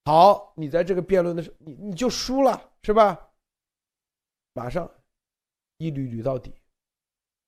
[0.04, 3.18] 好，你在这个辩论的时候，你你就输了是吧？
[4.52, 4.90] 马上
[5.78, 6.52] 一捋捋到底。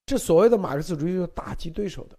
[0.06, 2.18] 这所谓的马克思主义就是打击对手的。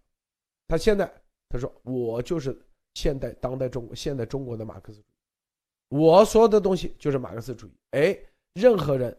[0.67, 1.11] 他现在
[1.49, 2.59] 他说我就是
[2.95, 7.71] 现代当代中国现代中国的马克思主义，我所有的东西就是马克思主义。
[7.91, 8.19] 哎，
[8.53, 9.15] 任何人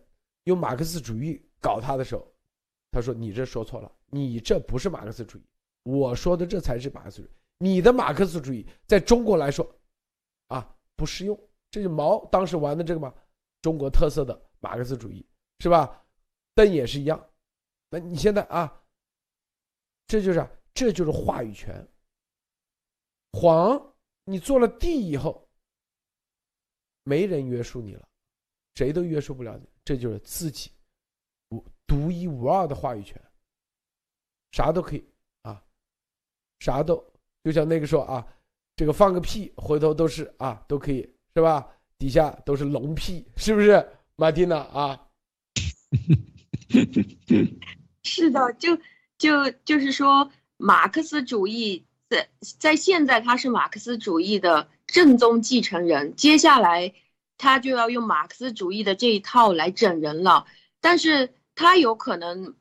[0.47, 2.27] 用马克思主义搞他的时候，
[2.91, 5.43] 他说你这说错了，你这不是马克思主义，
[5.85, 7.31] 我说的这才是马克思主义。
[7.59, 9.65] 你的马克思主义在中国来说，
[10.49, 10.73] 啊。
[10.99, 11.39] 不适用，
[11.71, 13.15] 这是毛当时玩的这个嘛，
[13.61, 15.23] 中国特色的马克思主义
[15.59, 16.03] 是吧？
[16.55, 17.23] 邓也是一样，
[17.91, 18.83] 那你现在啊，
[20.07, 21.87] 这就是这就是话语权。
[23.35, 23.79] 皇，
[24.25, 25.47] 你做了帝以后，
[27.03, 28.09] 没人约束你了，
[28.75, 30.71] 谁都约束不了你，这就是自己
[31.49, 33.19] 无独一无二的话语权，
[34.51, 35.09] 啥都可以
[35.41, 35.63] 啊，
[36.59, 37.03] 啥都
[37.43, 38.27] 就像那个时候啊。
[38.79, 41.01] 这个放个屁，回头都是啊，都可以
[41.35, 41.67] 是吧？
[41.97, 43.83] 底下都是龙屁，是不是，
[44.17, 45.09] 马蒂娜啊？
[48.05, 48.79] 是的，就
[49.17, 52.29] 就就是说，马克思主义在
[52.59, 56.93] 在现在，他是马克思主义的正宗继承人，接下来
[57.39, 60.47] 他就要用马克思主义的这一套来整人了，
[60.81, 62.55] 但是他有可能。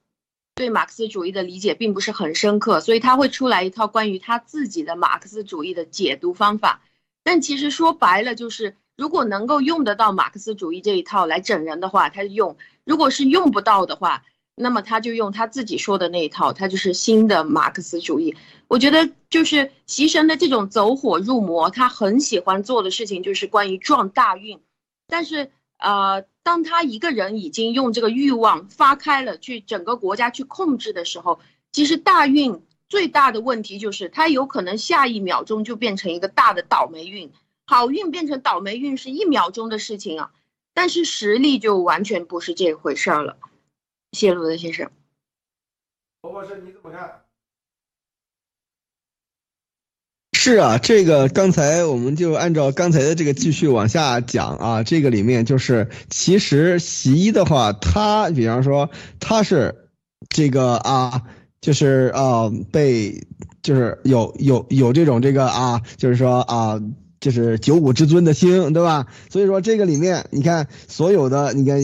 [0.58, 6.82] 对马克思主义的理解并不是很深刻，所以他会出来一套关于他自己的马克思主义的解读方法。
[7.24, 12.56] 但其实说白了，就是如果能够用得到马克思主义这一套来整人的话，他就用；
[12.86, 14.24] 如果是用不到的话，
[14.56, 18.36] 那么他就用他自己说的那一套，他就是新的马克思主义。
[18.68, 24.60] 我觉得就是习神的这种走火入魔，他很喜欢做的事情就是关于撞大运，
[25.08, 25.52] 但是。
[25.78, 31.42] 呃，当他一个人已经用这个欲望发开了，去整个国家去控制的时候，
[31.74, 37.30] 其实大运最大的问题就是他有可能下一秒钟就变成一个大的倒霉运，
[37.66, 40.32] 好运变成倒霉运是一秒钟的事情啊，
[40.74, 43.36] 但是实力就完全不是这回事儿了。
[44.16, 44.90] 谢路德先生，
[46.22, 47.22] 罗博士你怎么看？
[50.32, 58.90] 是啊，这个刚才我们就按照刚才的这个继续往下讲啊，这个里面就是其实习一的话，他比方说
[59.20, 59.90] 他是
[60.30, 61.24] 这个啊，
[61.60, 63.28] 就是啊被
[63.62, 66.82] 就是有有有这种这个啊，就是说啊。
[67.22, 69.08] 就是九五之尊的星，对吧？
[69.32, 71.80] 所以说这个里面，你看所有的，你看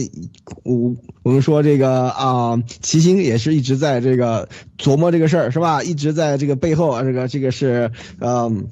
[0.62, 4.48] 我我们说这个啊，齐星也是一直在这个
[4.78, 5.82] 琢磨这个事儿，是吧？
[5.82, 8.68] 一直在这个背后啊，这个这个是嗯，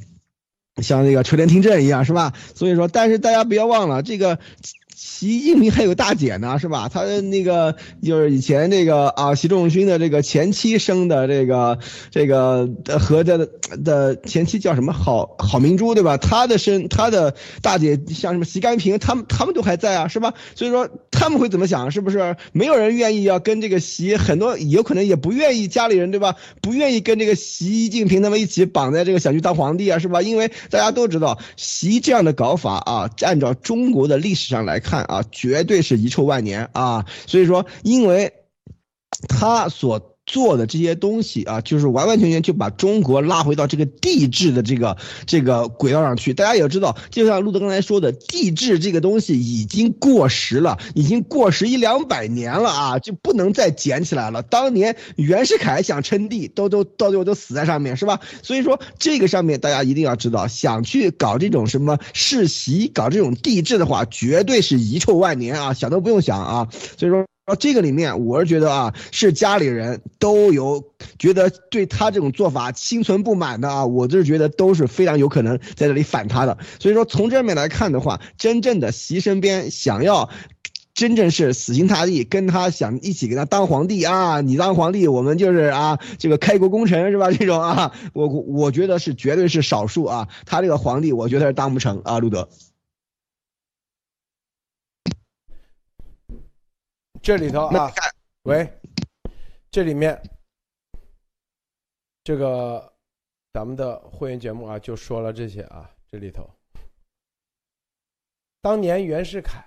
[0.82, 2.32] 像那个垂帘听政一样，是吧？
[2.54, 4.38] 所以说，但是大家不要忘了这个。
[5.02, 6.90] 习近平还有大姐呢，是吧？
[6.90, 11.78] 他的那个就是以前那个啊，习仲勋的这个前妻生的这个
[12.10, 13.48] 这个和的
[13.82, 14.92] 的前妻叫什么？
[14.92, 16.18] 郝郝明珠，对吧？
[16.18, 20.34] 他的生他的大姐像什么习干平，他们他们都还在啊，是吧？
[20.54, 21.90] 所以说他们会怎么想？
[21.90, 24.18] 是不是没有人愿意要跟这个习？
[24.18, 26.36] 很多有可能也不愿意家里人，对吧？
[26.60, 30.20] 不愿意跟这个习近平他们一起绑在这个想去当皇帝啊，是吧？
[30.20, 34.89] 因为大家都知道习这样的搞法啊，按照中国的历史上来看。
[34.90, 37.06] 看啊，绝对是遗臭万年啊！
[37.28, 38.32] 所以说，因为
[39.28, 40.09] 他所。
[40.26, 44.96] 做的这些东西啊，就是完完全全就把中国拉回到这个帝制的这个
[45.26, 46.32] 这个轨道上去。
[46.32, 54.42] 大家也知道，就像路德刚才说的，帝制这个东西已经过时了，已经过时一两百年了啊，就不能再捡起来了。
[54.42, 58.20] 当年袁世凯想称帝，都都到最后都死在上面，是吧？
[58.42, 66.68] 所以说这个上面大家一定要知道，想去搞这种什么世袭、搞这种帝制的话，绝对是遗臭万年啊，想都不用想啊。
[66.96, 67.24] 所以说。
[67.58, 70.84] 这个里面，我是觉得啊，是家里人都有
[71.18, 76.58] 觉得对他这种做法心存不满的啊，我就是觉得都是非常有可能在这里反他的。
[76.78, 80.30] 所以说，从这面来看的话，真正的习身边想要，
[80.94, 87.32] 真正是死心塌地跟他想一起给他当皇帝啊，你当皇帝，我们就是啊，这个开国功臣是吧？
[87.32, 92.48] 这种啊，我我觉得是绝对是少数啊，他这个皇帝，我觉得是当不成啊，路德。
[97.22, 97.92] 这里头啊，
[98.42, 98.66] 喂，
[99.70, 100.20] 这里面
[102.24, 102.92] 这个
[103.52, 106.48] 咱们的会员节目啊，就说了这些啊，这里头
[108.62, 109.62] 当年袁世凯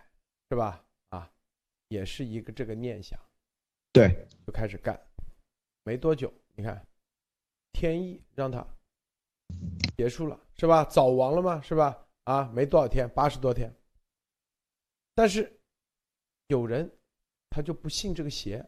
[0.50, 0.84] 是吧？
[1.10, 1.32] 啊，
[1.90, 3.20] 也是一个这个念想，
[3.92, 5.00] 对，就开始干，
[5.84, 6.86] 没多久，你看，
[7.72, 8.66] 天意让他
[9.96, 10.84] 结束了，是吧？
[10.86, 12.04] 早亡了嘛，是吧？
[12.24, 13.72] 啊，没多少天，八十多天。
[15.14, 15.60] 但是
[16.48, 16.92] 有人
[17.54, 18.68] 他就不信这个邪，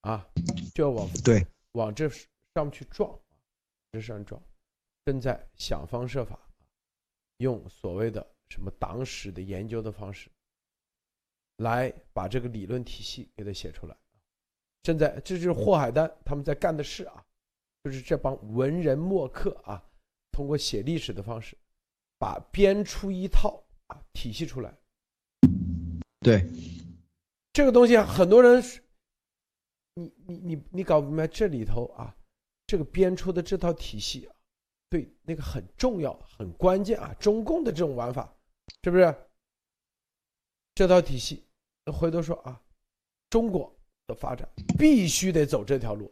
[0.00, 0.28] 啊，
[0.74, 3.16] 就要往对往这上面去撞，
[3.92, 4.42] 这上撞，
[5.04, 6.36] 正在想方设法
[7.36, 10.28] 用所谓的什么党史的研究的方式，
[11.58, 13.96] 来把这个理论体系给它写出来。
[14.82, 17.24] 正在这就是霍海丹他们在干的事啊，
[17.84, 19.80] 就是这帮文人墨客啊，
[20.32, 21.56] 通过写历史的方式，
[22.18, 24.76] 把编出一套啊体系出来。
[26.22, 26.44] 对，
[27.52, 28.62] 这个东西很多人，
[29.94, 32.16] 你你你你搞不明白这里头啊，
[32.66, 34.34] 这个编出的这套体系啊，
[34.88, 38.32] 对那个很重要、很关键啊，中共的这种玩法，
[38.84, 39.14] 是不是？
[40.74, 41.44] 这套体系，
[41.92, 42.62] 回头说啊，
[43.28, 43.74] 中国
[44.06, 44.48] 的发展
[44.78, 46.10] 必须得走这条路，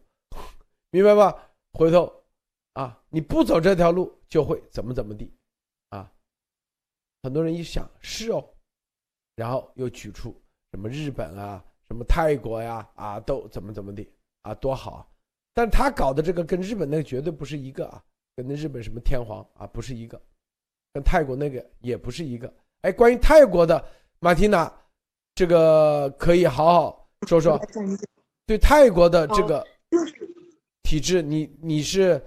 [0.91, 1.51] 明白吧？
[1.73, 2.13] 回头
[2.73, 5.33] 啊，你不走这条路就会怎么怎么地，
[5.91, 6.13] 啊，
[7.23, 8.55] 很多人一想是哦。
[9.37, 10.35] 然后又举出
[10.73, 14.07] 什么日本啊，什么泰国呀，啊，都怎么怎么的
[14.43, 15.11] 啊，多好！
[15.55, 18.03] 但他搞的这个跟日本那个绝对不是一个啊，
[18.37, 20.21] 跟那日本什么天皇啊不是一个，
[20.93, 22.53] 跟泰国那个也不是一个。
[22.83, 23.85] 哎，关于泰国的
[24.21, 24.73] 马蒂娜，
[25.35, 27.61] 这个可以好好说说。
[28.47, 29.67] 对泰国的这个
[30.83, 32.25] 体制，你你是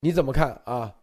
[0.00, 0.94] 你怎么看啊？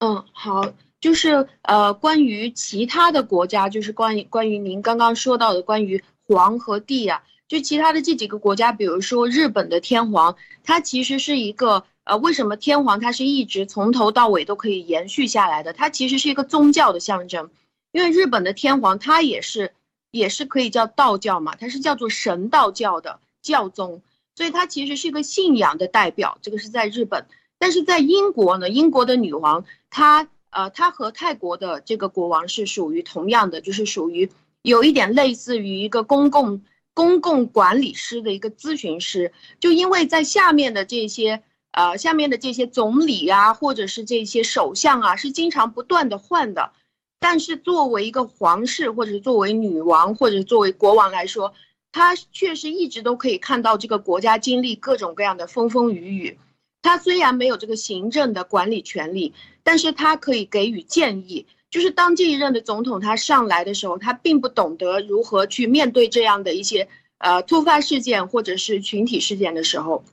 [0.00, 0.62] 嗯，好。
[1.00, 10.34] 就是呃，关于其他的国家，就是关于关于您刚刚说到的关于皇和帝啊，就其他的这几个国家，比如说日本的天皇，
[10.64, 15.72] 它其实是一个呃，为什么天皇它是一直从头到尾都可以延续下来的？
[15.72, 17.48] 它其实是一个宗教的象征，
[17.92, 19.72] 因为日本的天皇它也是
[20.10, 24.02] 也是可以叫道教嘛，它是叫做神道教的教宗，
[24.34, 26.38] 所以它其实是一个信仰的代表。
[26.42, 27.26] 这个是在日本，
[27.56, 30.28] 但是在英国呢，英国的女王她。
[30.50, 34.30] 呃，他和泰国的这个国王是属于同样的，就是属于
[34.62, 36.62] 有一点类似于一个公共
[36.94, 39.32] 公共管理师的一个咨询师。
[39.60, 41.42] 就因为在下面的这些
[41.72, 46.72] 呃下面的这些总理啊，或者是这些首相啊，是经常不断的换的。
[47.20, 51.52] 但是作为一个皇室，或者作为女王，或者作为国王来说，
[51.90, 56.38] 他确实一直都可以看到这个国家经历各种各样的风风雨雨。
[56.82, 59.32] 他虽然没有这个行政的管理权利。
[59.64, 70.04] 但是他可以给予建议，就是当这一任的总统他上来的时候，他并不懂得如何去面对这样的一些呃突发事件或者是群体事件的时候，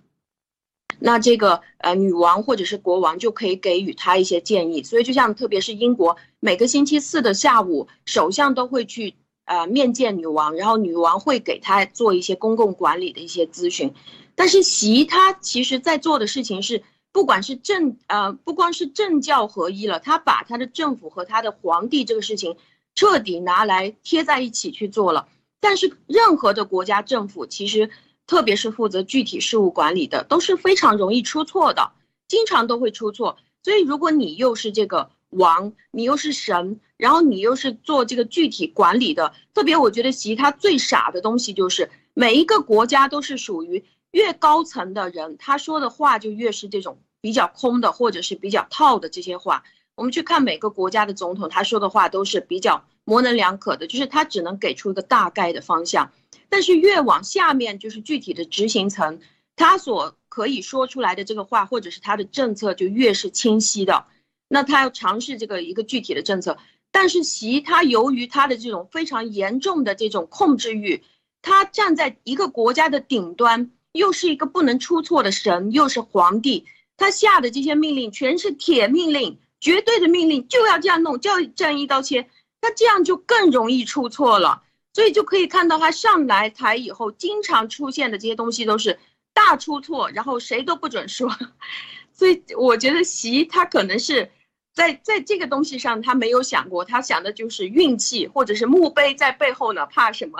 [1.00, 4.84] 那这个呃女王或者是国王就可以给予他一些建议。
[4.84, 9.14] 所以就像特别是英国，每个星期四的下午，首相都会去
[9.46, 13.94] 呃面见女王，然后女王会给他做一些公共管理的一些咨询。
[14.36, 16.84] 但是习他其实在做的事情是。
[17.16, 22.58] 不管是政呃，不光是政教合一了，他把他的政府和他的皇帝这个事情
[22.94, 25.30] 彻底拿来贴在一起去做了。
[25.62, 27.90] 但是任何的国家政府，其实
[28.28, 31.94] 特别是负责具体事务管理的，都是非常容易出错的，
[32.28, 33.38] 经常都会出错。
[33.64, 43.86] 所以如果你又是这个王，你又是神，然后你又是做这个具体管理的，特别我觉得习他最傻的东西就是每一个国家都是属于。
[44.16, 49.66] 越高层的人，他说的话就越是这种比较空的，或者是比较套的这些话。
[49.96, 56.14] 我们去看每个国家的总统，他说的话都是比较模棱两可的，就是他只能给出一个大概的方向。
[56.48, 59.20] 但是越往下面，就是具体的执行层，
[59.58, 64.06] 他所可以说出来的这个话，或者是他的政策就越是清晰的。
[64.48, 66.58] 那他要尝试这个一个具体的政策，
[66.90, 71.04] 但是习他由于他的这种非常严重的这种控制欲，
[71.42, 73.72] 他站在一个国家的顶端。
[73.96, 76.66] 又是一个不能出错的神，又是皇帝，
[76.98, 82.30] 他下的这些命令全是铁命令，绝对的命令，就要这样弄，就要这样一刀切，
[82.62, 84.64] 那这样就更容易出错了。
[84.94, 88.98] 所以就可以看到他上来台以后，经常出现的这些东西都是
[89.34, 91.30] 大出错，然后谁都不准说。
[92.14, 94.32] 所以我觉得习他可能是
[94.74, 100.40] 在在这个东西上他没有想过，他想的就是运气或者是墓碑在背后呢，怕什么？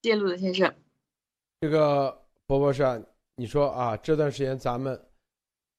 [0.00, 0.72] 介入的先生，
[1.60, 2.21] 这个。
[2.46, 3.04] 波波士，
[3.36, 5.00] 你说啊，这段时间咱们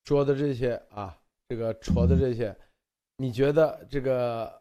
[0.06, 1.16] 说的这些啊，
[1.48, 2.56] 这个戳的这些，
[3.18, 4.52] 你觉得这个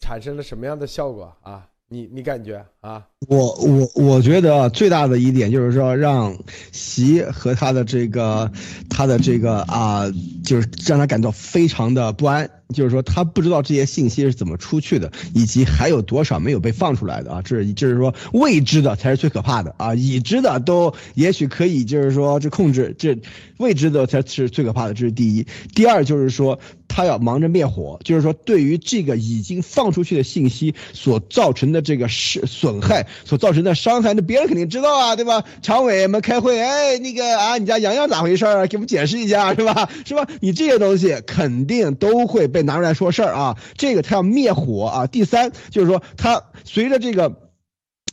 [0.00, 1.68] 产生了什么样的效果啊？
[1.90, 3.08] 你你感觉啊？
[3.28, 6.36] 我我我觉得最大的一点就是说，让
[6.70, 8.52] 习和他的这个
[8.90, 10.04] 他的这个啊，
[10.44, 12.57] 就是让他感到非常的不安。
[12.74, 23.18] 就是说他不知道这些信息是怎么出去的，以及还有多少没有被放出来的啊，这就是说未知的才是最可怕的啊，已知的都也许可以，就是说这控制，这
[23.58, 25.46] 未知的才是最可怕的，这是第一。
[25.74, 26.58] 第二就是说。
[26.90, 35.44] 他要忙着灭火，就是说，对于这个已经放出去的信息所造成的这个是损害，所造成的伤害，那别人肯定知道啊，对吧？
[35.60, 38.66] 常委们开会，哎，那个啊，你家洋洋咋回事啊？
[38.66, 39.88] 给我们解释一下，是吧？
[40.06, 40.26] 是吧？
[40.40, 43.56] 你这些东西肯定都会被拿出来说事儿啊。
[43.76, 45.06] 这个他要灭火啊。
[45.06, 47.50] 第三就是说，他随着这个，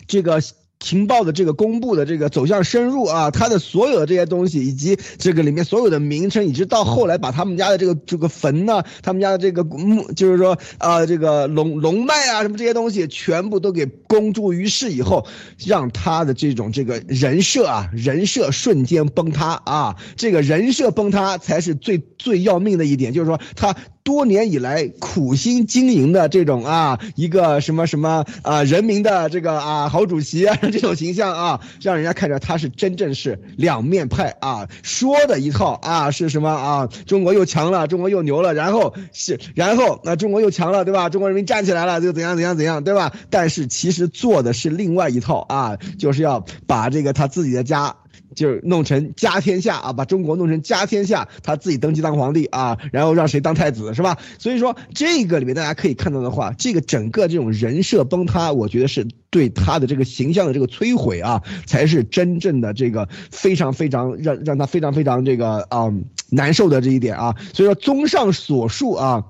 [0.08, 0.42] 这个。
[0.78, 15.26] 情报的这个公布的这个走向深入啊，他的所有的这些东西，以及这个里面所有的名称，以及到后来把他们家的这个这个坟呢，他们家的这个墓，就是说啊，这个龙龙脉啊，什么这些东西，全部都给公诸于世以后，
[15.66, 23.76] 让他的这种这个人设啊，人设瞬间崩塌啊，这个人设崩塌才是最最要命的一点，就是说他。
[24.06, 36.88] 多年以来苦心经营的这种啊，一个什么什么啊，人民的这个啊好主席啊 这种形象啊，让人家看着他是真正是两面派啊，说的一套啊是什么啊？
[37.08, 41.10] 中国又强了，中国又牛了，然后是然后那中国又强了，对吧？
[41.10, 43.12] 中国人民站起来了，就怎样怎样怎样，对吧？
[43.32, 47.96] 但是其实做的是另外一套啊，就是要把这个他自己的家。
[48.36, 54.18] 就是弄成家天下啊，把中国弄成家天下，他自己登基当皇帝啊，然后让谁当太子是吧？
[54.38, 65.92] 所以说这个里面大家可以看到的话，这个整个这种人设崩塌，我觉得是对他的这个形象的这个摧毁啊，才是真正的这个非常非常让让他非常非常这个啊
[66.30, 67.36] 难受的这一点啊。
[67.54, 69.24] 所以说综上所述啊，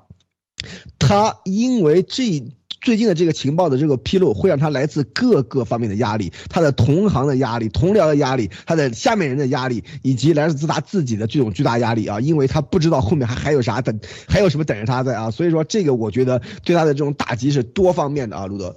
[1.00, 2.44] 他因为这。
[2.86, 12.20] 最近的这个情报的这个披露，会让他来自各个方面的压力，他的同行的压力、同僚的压力、他的下面人的压力，以及来自他自己的这种巨大压力啊！
[12.20, 15.32] 因为他不知道后面还还有啥等，还有什么等着他在啊！
[15.32, 18.76] 所以说这个我觉得对他的这种打击是多方面的啊，路德。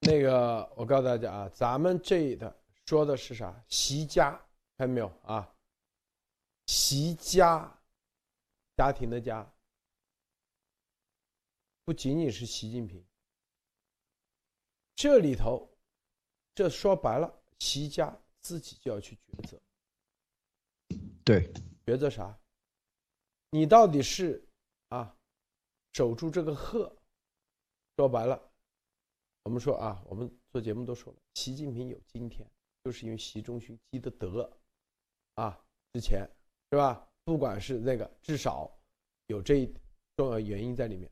[0.00, 2.54] 那个我告诉大家啊，咱们这的
[2.84, 3.54] 说的是啥？
[3.70, 4.38] 习家，
[4.76, 5.48] 看到没有啊？
[6.66, 7.66] 习家，
[8.76, 9.46] 家庭的家。
[11.88, 13.02] 不仅仅是习近平，
[14.94, 15.66] 这里头，
[16.54, 19.58] 这说白了，习家自己就要去抉择。
[21.24, 21.50] 对，
[21.86, 22.38] 抉择啥？
[23.48, 24.46] 你到底是
[24.90, 25.16] 啊，
[25.94, 26.94] 守住这个鹤？
[27.96, 28.38] 说白了，
[29.44, 32.46] 我们说啊，我们做节目都说了，习近平有今天，
[32.84, 34.54] 就是因为习仲勋积的德，
[35.36, 35.58] 啊，
[35.94, 36.28] 之前
[36.70, 37.08] 是吧？
[37.24, 38.70] 不管是那个，至少
[39.28, 39.74] 有这一
[40.18, 41.10] 重要原因在里面。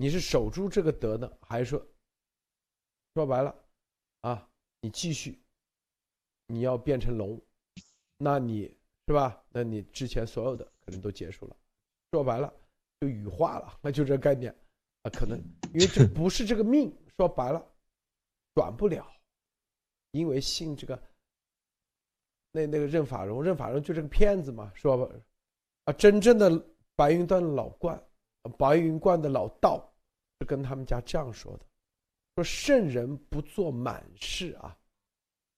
[0.00, 1.86] 你是守住这个德呢，还是说，
[3.14, 3.52] 说白了，
[4.20, 4.48] 啊，
[4.80, 5.42] 你继续，
[6.46, 7.40] 你要变成龙，
[8.16, 8.72] 那你
[9.08, 9.42] 是吧？
[9.50, 11.56] 那你之前所有的可能都结束了。
[12.12, 12.52] 说白了，
[13.00, 14.54] 就羽化了，那就这概念
[15.02, 15.36] 啊，可能
[15.74, 16.96] 因为这不是这个命。
[17.16, 17.60] 说白了，
[18.54, 19.04] 转不了，
[20.12, 21.02] 因为信这个，
[22.52, 25.12] 那那个任法荣，任法荣就是个骗子嘛，说吧，
[25.86, 26.48] 啊，真正的
[26.94, 28.00] 白云观老观。
[28.52, 29.92] 白云观的老道
[30.40, 31.66] 是跟他们家这样说的
[32.36, 34.76] ：“说圣人不做满事啊，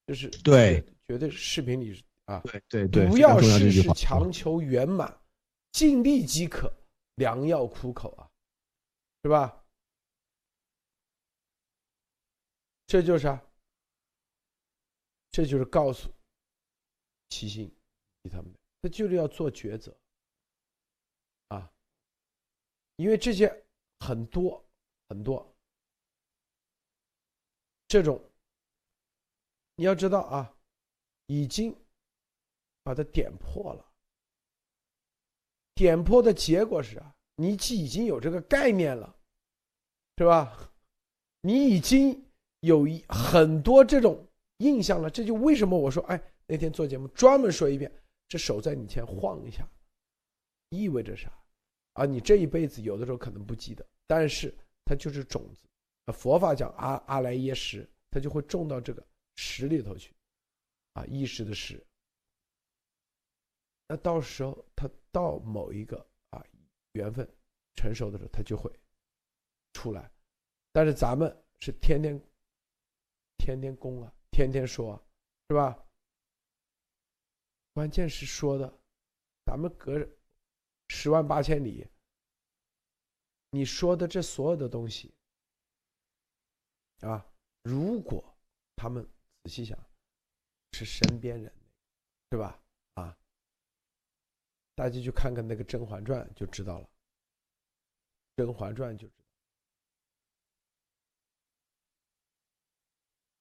[0.06, 5.20] 就是对，绝对视频里啊，对对对，不要事事强求圆满，
[5.72, 6.72] 尽力即可，
[7.16, 8.30] 良药苦口啊，
[9.22, 9.64] 是吧？
[12.86, 13.42] 这就是啊，
[15.30, 16.08] 这就是告诉
[17.28, 17.70] 齐心
[18.30, 19.94] 他们的，他就是要做抉择。”
[23.00, 23.50] 因为这些
[24.00, 24.62] 很多
[25.08, 25.54] 很多
[27.88, 28.22] 这种，
[29.74, 30.54] 你要知道啊，
[31.24, 31.74] 已经
[32.82, 33.90] 把它点破了。
[35.74, 39.16] 点破的结果是啊，你既已经有这个概念了，
[40.18, 40.70] 是吧？
[41.40, 42.22] 你已经
[42.60, 44.22] 有一很多这种
[44.58, 45.08] 印象了。
[45.08, 47.90] 这就为什么我说，哎，那天做节目专门说一遍，
[48.28, 49.66] 这手在你前晃一下，
[50.68, 51.32] 意味着啥？
[51.94, 55.66] 啊，你这一辈子有的时候可能不记得，但是它就是种子。
[56.12, 60.14] 佛法讲阿阿赖耶识，它就会种到这个识里头去，
[60.94, 61.84] 啊，意识的识。
[63.86, 66.44] 那到时候它到某一个啊
[66.92, 67.28] 缘分
[67.74, 68.72] 成熟的时候，它就会
[69.72, 70.10] 出来。
[70.72, 72.20] 但是咱们是天天
[73.36, 75.00] 天天供啊，天天说，
[75.48, 75.76] 是吧？
[77.74, 78.78] 关键是说的，
[79.44, 80.08] 咱们隔着。
[80.92, 81.86] 十万八千里，
[83.50, 85.14] 你说的这所有的东西，
[87.02, 87.24] 啊，
[87.62, 88.36] 如果
[88.74, 89.08] 他们
[89.44, 89.78] 仔细想，
[90.72, 91.54] 是身边人，
[92.32, 92.60] 是吧？
[92.94, 93.16] 啊，
[94.74, 96.86] 大家去看看那个《甄嬛传》就知道了，
[98.36, 99.24] 《甄嬛传》就知道。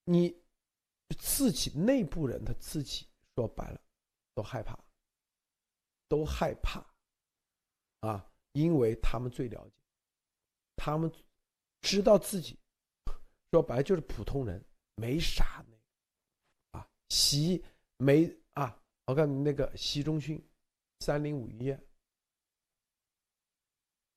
[0.03, 0.39] 你
[1.17, 3.81] 自己内部人，他自己说白了
[4.35, 4.77] 都害怕，
[6.07, 6.85] 都害怕
[8.01, 9.75] 啊，因为他们最了解，
[10.75, 11.11] 他们
[11.81, 12.57] 知道自己
[13.51, 14.63] 说白了就是普通人，
[14.95, 17.63] 没啥那啊，习
[17.97, 20.41] 没啊，我看那个习仲勋，
[20.99, 21.83] 三零五医院，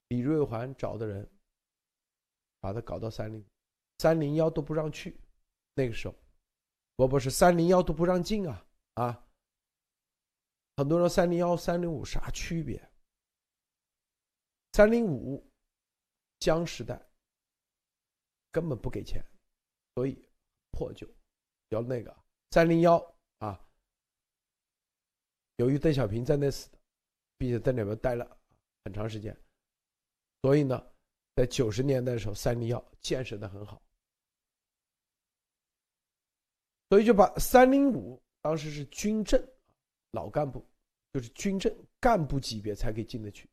[0.08, 1.28] 李瑞环找的人，
[2.60, 3.44] 把他搞到三零
[3.98, 5.16] 三零幺都不让去。
[5.74, 6.14] 那个时候，
[6.96, 9.26] 我不是三零幺都不让进啊啊！
[10.76, 12.91] 很多人三零幺、三零五啥区别？
[14.72, 15.44] 三零五
[16.38, 17.00] 江时代
[18.50, 19.22] 根本不给钱，
[19.94, 20.16] 所以
[20.70, 21.06] 破旧。
[21.68, 22.14] 要那个
[22.50, 22.98] 三零幺
[23.38, 23.58] 啊，
[25.56, 26.78] 由于邓小平在那死的，
[27.38, 28.38] 并且在那边待了
[28.84, 29.34] 很长时间，
[30.42, 30.86] 所以呢，
[31.34, 33.82] 在九十年代的时候，三零幺建设的很好。
[36.90, 39.42] 所以就把三零五当时是军政，
[40.10, 40.66] 老干部，
[41.12, 43.48] 就是军政干部级别才可以进得去。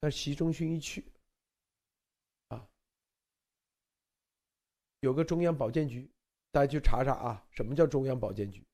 [0.00, 1.04] 那习仲勋一去，
[2.48, 2.68] 啊，
[5.00, 6.10] 有个中央保健局，
[6.50, 8.64] 大家去查查啊，什么叫中央保健局？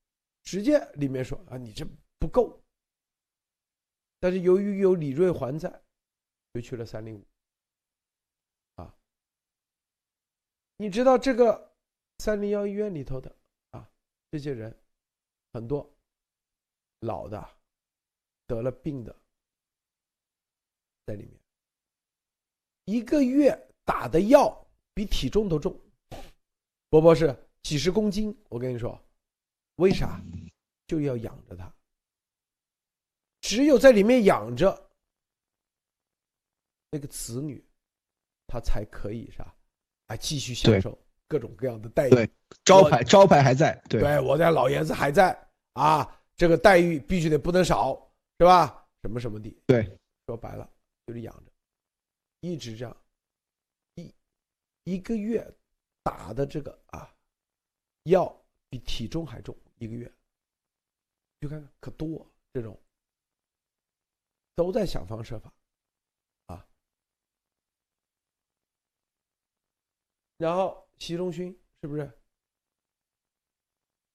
[0.43, 1.85] 直接里面说啊，你这
[2.19, 2.61] 不够。
[4.19, 5.83] 但是由于有李瑞环在，
[6.53, 7.27] 就去了三零五。
[8.75, 8.97] 啊，
[10.77, 11.73] 你知道这个？
[12.19, 13.35] 三零幺医院里头的
[13.71, 13.91] 啊，
[14.31, 14.73] 这些人
[15.51, 15.93] 很多
[17.01, 17.59] 老的
[18.47, 19.13] 得了病的
[21.05, 21.33] 在里面，
[22.85, 25.79] 一个月打的药比体重都重，
[26.89, 28.35] 波波是几十公斤。
[28.49, 28.99] 我跟你说，
[29.75, 30.21] 为啥？
[30.87, 31.73] 就要养着他，
[33.41, 34.89] 只有在里面养着
[36.91, 37.63] 那个子女，
[38.45, 39.51] 他才可以啥？
[40.05, 40.97] 啊，继续享受。
[41.27, 42.29] 各种各样的待遇，对，
[42.63, 45.35] 招牌招牌还在，对，我家老爷子还在
[45.73, 47.95] 啊，这个待遇必须得不能少，
[48.37, 48.87] 是吧？
[49.01, 49.97] 什么什么的，对，
[50.27, 50.69] 说白了
[51.05, 51.51] 就是养着，
[52.39, 53.05] 一直这样，
[53.95, 54.13] 一
[54.83, 55.45] 一个月
[56.03, 57.15] 打的这个啊
[58.03, 58.35] 药
[58.69, 60.11] 比体重还重，一个月，
[61.39, 62.79] 就看看可多这种，
[64.55, 65.53] 都在想方设法，
[66.47, 66.67] 啊，
[70.37, 70.83] 然后。
[70.97, 71.51] 习仲勋
[71.81, 72.09] 是不是？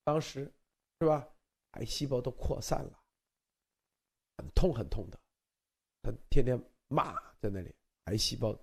[0.03, 0.51] 当时
[0.99, 1.29] 是吧？
[1.73, 3.05] 癌细胞都扩散了，
[4.39, 5.21] 很痛很痛的。
[6.03, 6.59] 他天天
[6.91, 7.75] 骂在那里，
[8.05, 8.59] 癌细胞，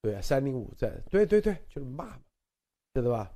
[0.00, 2.24] 对啊，三零五在，对对对，就是骂嘛，
[2.94, 3.32] 知道吧？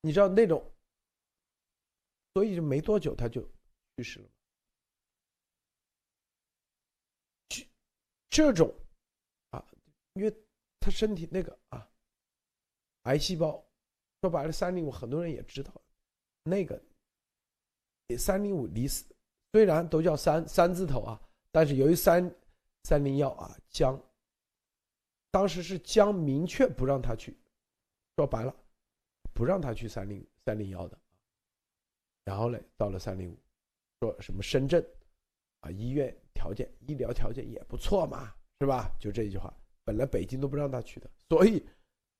[0.00, 0.64] 你知道那种，
[2.34, 3.42] 所以就没多久他就
[3.96, 4.30] 去世了。
[7.48, 7.66] 这
[8.30, 8.72] 这种
[9.50, 9.66] 啊。
[10.14, 10.34] 因为
[10.78, 11.90] 他身体那个啊，
[13.02, 13.66] 癌细胞，
[14.20, 15.82] 说白了，三零五很多人也知道，
[16.44, 16.80] 那个
[18.16, 19.04] 三零五离死，
[19.56, 21.18] 虽然都叫三三字头啊，
[21.50, 22.30] 但是由于三
[22.82, 23.98] 三零幺啊，将
[25.30, 27.34] 当时是将明确不让他去，
[28.16, 28.54] 说白了，
[29.32, 30.98] 不让他去三零三零幺的，
[32.22, 33.38] 然后呢，到了三零五，
[34.00, 34.86] 说什么深圳
[35.60, 38.94] 啊，医院条件医疗条件也不错嘛，是吧？
[39.00, 39.50] 就这一句话。
[39.84, 41.66] 本来北京都不让他去的，所以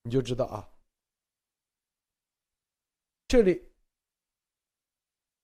[0.01, 0.67] 你就知道啊，
[3.29, 3.63] 这里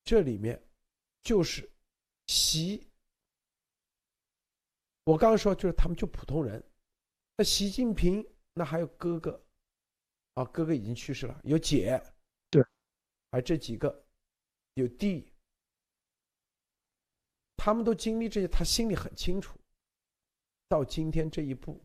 [0.02, 0.58] 这里面
[1.20, 1.70] 就是
[2.26, 2.86] 习，
[5.04, 6.62] 我刚刚说就是他们就普通人，
[7.36, 9.44] 那习近平那还有哥哥，
[10.34, 12.02] 啊哥哥已经去世了，有姐，
[12.50, 12.64] 对，
[13.30, 14.04] 还这几个
[14.74, 15.32] 有弟，
[17.56, 19.58] 他们都经历这些，他心里很清楚，
[20.68, 21.80] 到今天这一步。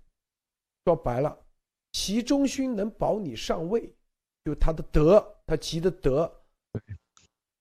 [0.85, 1.45] 说白了，
[1.91, 3.93] 习仲勋能保你上位，
[4.45, 6.45] 就他的德，他积的德，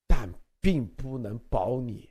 [0.07, 2.09] 但并不能保你。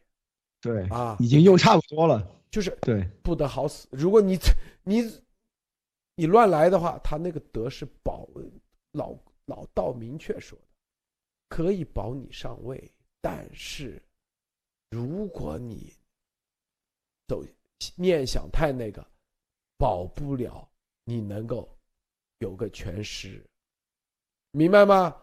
[0.67, 3.89] 对啊，已经用差不多了，就是对不得好死。
[3.91, 4.39] 如果你
[4.83, 5.03] 你
[6.17, 8.29] 你乱来的话，他那个德是保，
[8.93, 9.15] 老
[9.47, 10.65] 老道明确说的，
[11.49, 14.03] 可以保你上位，但是
[14.91, 15.93] 如果你
[17.29, 17.43] 走
[17.95, 19.07] 念想太那个，
[19.79, 20.69] 保不了。
[21.09, 21.69] 你能够
[22.39, 23.41] 有个全尸，
[24.51, 25.17] 明白吗？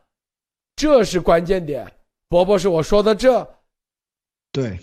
[0.78, 1.86] 这是关键点。
[2.30, 3.46] 伯伯是我说的这，
[4.54, 4.80] 对，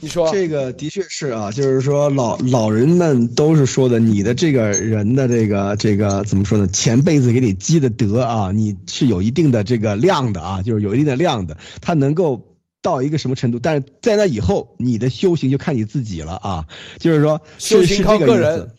[0.00, 6.66] 你说这个的确是啊，就是说老老人们都是说的，你的这个人的这个这个怎么说呢？
[6.66, 13.60] 前辈子给你积的德啊，你是有一定的这个量的啊，就是有一定的量的，他能够到一个什么程度？
[13.60, 16.66] 但是在那以后，你的修行就看你自己了啊，
[16.98, 18.70] 就是说修行靠个人，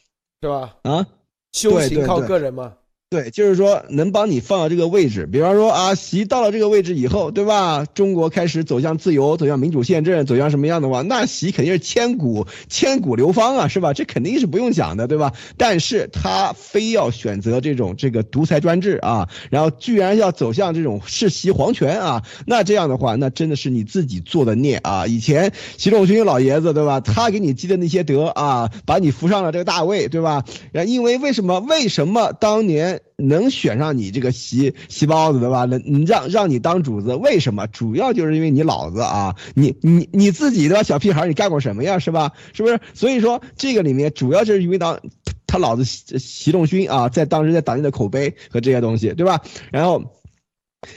[0.42, 0.76] 是吧？
[0.82, 1.08] 啊，
[1.54, 2.74] 修行靠个人嘛。
[3.14, 7.86] 对，就是说能帮你放到这个位置，比方说啊，习到了这个位置以后，对吧？
[7.94, 13.94] 中国开始走向自由，走向民主宪政，走向什么样的话，那习肯定是千古千古流芳啊，是吧？
[13.94, 15.32] 这肯定是不用讲的，对吧？
[15.58, 25.06] 但是他非要选择这种这个独裁专制啊，然后居然要走向这种世袭皇权啊，那这样的话，那真的是你自己做的孽啊！
[25.06, 27.00] 以前习仲勋老爷子，对吧？
[27.00, 30.44] 他给你积的那些德啊，把你扶上了这个大位，对吧？
[30.72, 31.60] 然因为为什么？
[31.60, 33.02] 为什么当年？
[33.16, 35.66] 能选上你这个习习包子的吧？
[35.66, 37.68] 能让让你当主子，为什么？
[37.68, 42.00] 主要就是因为你老子啊，你你你自己的小屁孩，你干过什么呀？
[42.00, 42.32] 是吧？
[42.54, 42.80] 是不是？
[42.94, 45.00] 所以说这个里面主要就是因为当
[45.48, 49.42] 他老子习习仲勋啊，在当时在党内的口碑和这些东西，对吧？
[49.72, 50.04] 然后。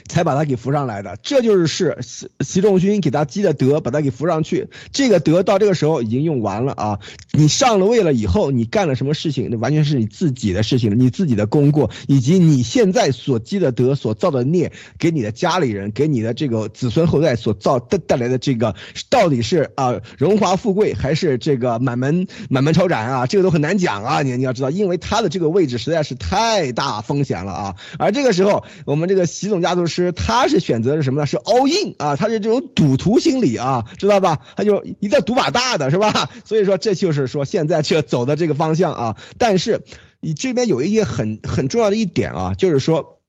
[0.07, 4.67] 才把他给扶上来的，这就是是习习仲勋给他积的德，把他给扶上去。
[4.91, 6.99] 这个德到这个时候已经用完了啊！
[7.31, 18.75] 你上了位了以后，你干了什么事情，那完全是你自己的事情，你自己的功过，以及你现在所积的德、所造的孽，给你的家里人、给你的这个子孙后代所造带带来的这个，
[19.09, 23.25] 到底是啊荣华富贵，还是这个满门满门抄斩啊？
[23.25, 24.21] 这个都很难讲啊！
[24.21, 27.75] 你你要知道，因为他的这个位置实在是太大风险了啊！
[27.97, 29.76] 而这个时候，我们这个习总家。
[29.77, 31.25] 就是他是选择是什么呢？
[31.25, 34.39] 是 all in 啊，他是这种赌徒心理啊，知道吧？
[34.55, 36.29] 他就一再赌把大的，是吧？
[36.43, 39.17] 所以说这就是说现在这走的这个方向啊。
[39.37, 39.83] 但是
[40.19, 43.19] 你这边有一些很很重要的一点啊，就是说，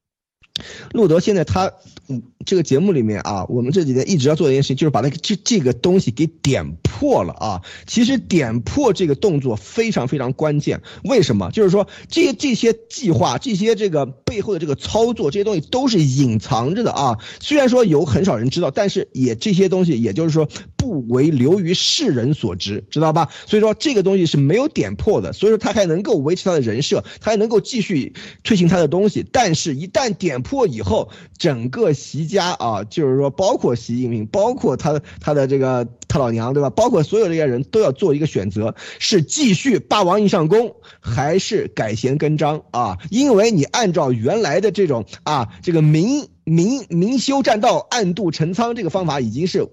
[0.93, 1.73] 路德现在他。
[2.11, 7.61] 嗯，这个节目里面啊，我们这几天一直要做一件事情，就是把那个这这个东西给点破了啊。
[7.87, 10.81] 其实点破这个动作非常非常关键。
[11.05, 11.51] 为什么？
[11.51, 17.19] 就是说这些这些计划，这些这个背后的这个操作，这些东西都是隐藏着的啊。
[17.39, 23.29] 虽然说有很少人知道，但是也这些东西，也就是说不为流于世人所知，知道吧？
[23.45, 29.23] 所以说这个东西是没有点破的，所以说他还能够维持他的人设，他还能够继续推行他的东西。
[29.31, 31.93] 但是，一旦点破以后，整个。
[31.99, 36.71] 席间家啊，就是说，包括习近平，包括他他的这个他老娘，对吧？
[36.71, 42.99] 包括所有这些人都要做一个选择，是继续霸王硬上弓，还是改弦更张啊？
[43.11, 49.69] 因为你按照原来的这种啊，这个明明明修栈道，暗度陈仓这个方法，已经是。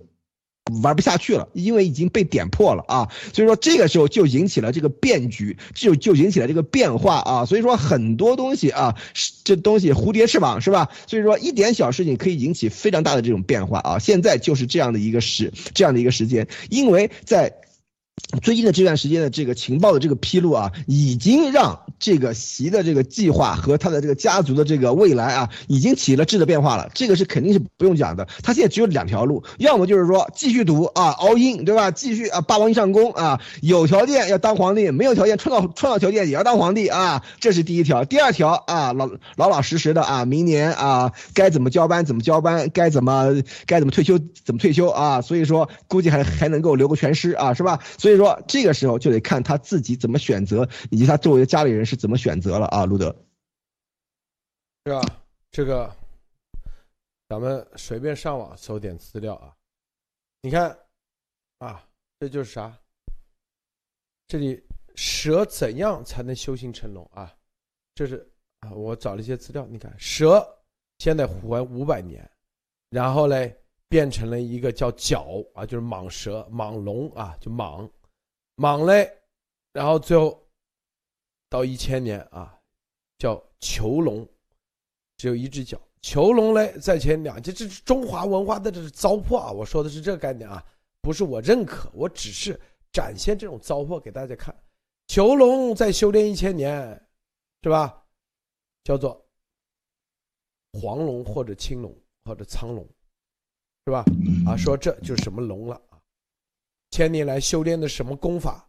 [0.82, 8.96] 玩不下去了，因为已经被点破了啊，所以说这个时候就引起了这个变局，就就引起了这个变化啊，所以说很多东西啊，
[9.44, 10.90] 这东西蝴蝶翅膀是吧？
[11.06, 17.54] 所以说一点小事情可以引起非常大的这种变化啊，现在就是这样的一个时，这样的一个时间，因为在。
[18.42, 26.90] 最近的这段时间的这个情报的这个披露啊，已经让这个习的这个计划和他的这个家族的这个未来啊，已经起了质的变化了。
[26.94, 28.28] 这个是肯定是不用讲的。
[28.44, 31.92] 他现在只有两条路，要么就是说继续读啊，all in，对吧？
[31.92, 38.04] 继续啊，霸王硬上弓啊，有条件要当皇帝，没有条件创造创造条件也要当皇帝啊，这是第一条。
[38.06, 45.22] 第二条啊，老老老实实的啊，明年啊，该怎么交班怎么交班，该怎么该怎么退休怎么退休啊。
[45.22, 47.80] 所以说，估计还还能够留个全尸啊，是吧？
[47.98, 53.16] 所以以说，这个时候就得看他自己怎么选择，以及他周围的家里人是怎么选择了啊，路德，
[54.86, 55.02] 是吧？
[55.52, 55.96] 这个，
[57.28, 59.56] 咱们随便上网搜点资料啊，
[60.42, 60.78] 你看，
[61.60, 61.88] 啊，
[62.20, 62.78] 这就是啥？
[64.28, 64.64] 这里
[64.96, 67.34] 蛇怎样才能修行成龙啊？
[67.94, 68.28] 这是
[68.62, 70.46] 啊，我找了一些资料，你看，蛇
[71.00, 72.30] 现在活五百年，
[72.90, 73.62] 然后嘞。
[73.88, 77.88] 变成了一个叫角啊，就是蟒蛇、蟒龙啊，就蟒
[78.58, 79.12] 蟒嘞，
[79.74, 80.42] 然后最后
[81.50, 82.58] 到一千年啊，
[83.18, 84.28] 叫囚龙，
[85.18, 85.80] 只有一只脚。
[86.02, 89.52] 囚龙嘞，在前两，这这是中华文化的这是糟粕啊！
[89.52, 90.64] 我说的是这个概念啊，
[91.02, 92.60] 不是我认可，我只是
[92.92, 94.56] 展现这种糟粕给大家看。
[95.08, 96.88] 囚龙在修炼一千年，
[97.64, 98.06] 是吧？
[98.84, 99.26] 叫做
[100.74, 102.88] 黄龙或者青龙或者苍龙。
[103.86, 104.04] 是吧？
[104.48, 105.82] 啊，说这就是什么龙了？
[106.96, 108.66] 千年来修炼的什么功法，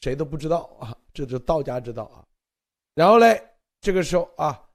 [0.00, 2.26] 谁都不知道啊，这是道家之道啊。
[2.96, 3.40] 然后嘞，
[3.80, 4.68] 这个时候啊，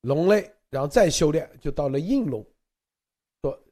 [0.00, 2.42] 龙类，然后再修炼，就到了应龙。
[3.42, 3.62] 说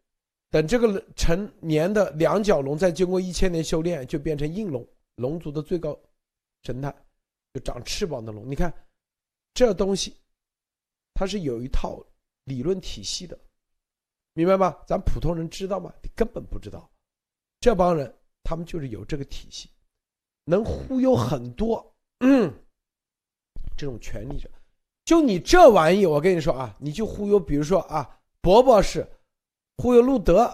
[0.51, 5.99] 等这个成年的两角龙，再经过一千年修炼，就变成应龙，龙族的最高
[6.65, 6.95] 神态，
[7.55, 8.47] 就长翅膀的龙。
[8.47, 8.71] 你看，
[9.55, 10.15] 这东西，
[11.15, 12.05] 它是有一套
[12.45, 13.39] 理论体系的。
[14.35, 14.77] 明白吗？
[14.87, 15.91] 咱普通人知道吗？
[16.03, 16.91] 你根本不知道，
[17.67, 18.15] 这帮人
[18.45, 19.69] 他们就是有这个体系，
[20.45, 21.85] 能忽悠很多
[22.21, 22.49] 嗯
[23.77, 24.49] 这种权力者。
[25.05, 29.05] 就你这玩意，我跟你说啊，你就忽悠，比如说啊，伯伯是
[29.79, 30.49] 忽悠路德，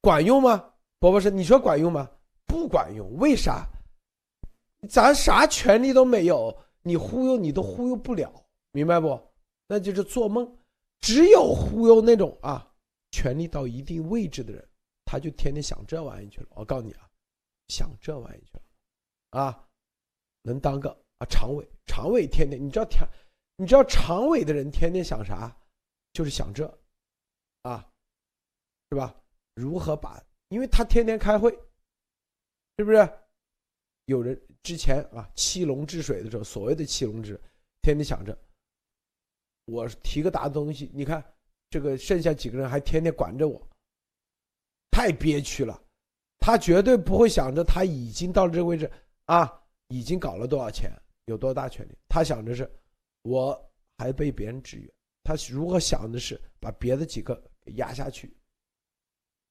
[0.00, 0.72] 管用吗？
[0.98, 2.10] 伯伯是你说管用吗？
[2.46, 3.64] 不管用，为啥？
[4.88, 6.52] 咱啥权利都没有，
[6.82, 9.16] 你忽悠你都忽悠不了，明白不？
[9.68, 10.52] 那就是做梦。
[10.98, 12.68] 只有忽悠那种啊，
[13.12, 14.68] 权力到一定位置的人，
[15.06, 16.48] 他就天天想这玩意去了。
[16.50, 17.08] 我告诉你啊，
[17.68, 19.68] 想这玩意去了，啊，
[20.42, 23.08] 能当个啊常委，常委天天你知道天。
[23.58, 25.56] 你知道常委的人天天想啥？
[26.12, 26.66] 就是想这，
[27.62, 27.90] 啊，
[28.90, 29.14] 是吧？
[29.54, 30.22] 如何把？
[30.48, 31.50] 因为他天天开会，
[32.76, 33.18] 是不是？
[34.04, 37.40] 有人之前啊，七龙治水的时候，所谓的七龙治，
[37.80, 38.38] 天天想着，
[39.64, 41.24] 我提个大东西，你看
[41.70, 43.66] 这个剩下几个人还天天管着我，
[44.96, 45.78] 太憋屈了。
[46.38, 48.90] 他绝对不会想着他已经到了这个位置
[49.26, 49.52] 啊，
[49.88, 50.90] 已经搞了多少钱，
[51.26, 51.94] 有多大权利。
[52.08, 52.66] 他想着是。
[53.22, 53.60] 我
[53.98, 54.88] 还被别人制约，
[55.24, 57.34] 他如何想的是把别的几个
[57.64, 58.32] 给压下去，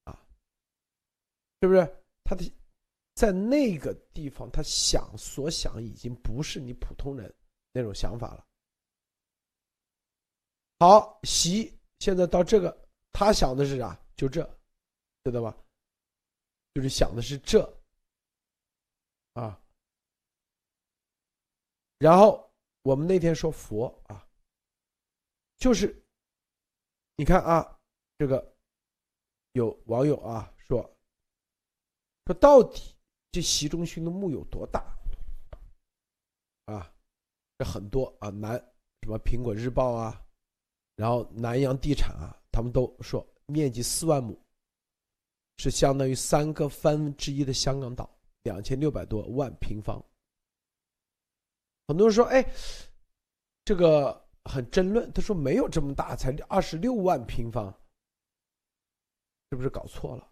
[0.06, 0.18] 啊，
[1.62, 1.86] 是不是？
[2.24, 2.50] 他的
[3.16, 7.36] 在那个地方，他想所想已经不是你普通人
[7.74, 8.46] 那种想法了。
[10.80, 14.00] 好，习现在到这个，他想的是啥？
[14.16, 14.55] 就这，
[15.26, 15.56] 知道吧？
[16.74, 17.62] 就是想的是这，
[19.34, 19.62] 啊，
[21.98, 22.44] 然后。
[22.86, 24.30] 我们那天说佛啊，
[25.58, 26.06] 就是
[27.16, 27.80] 你看啊，
[28.16, 28.56] 这个
[29.54, 30.88] 有网友啊说
[32.28, 32.96] 说到底
[33.32, 34.96] 这习仲勋的墓有多大
[36.66, 36.94] 啊？
[37.58, 38.54] 这很多啊，南
[39.02, 40.24] 什么苹果日报啊，
[40.96, 44.40] 然后南洋地产啊，他们都说面积四万亩，
[45.58, 48.10] 是相当于三个三分之一的香港岛，
[48.44, 50.04] 两千六百多万平方。
[51.88, 52.44] 很多人说：“哎，
[53.64, 57.72] 这个很争论。”他说：“没有这么大，才二十六万平方，
[59.50, 60.32] 是不是搞错了？”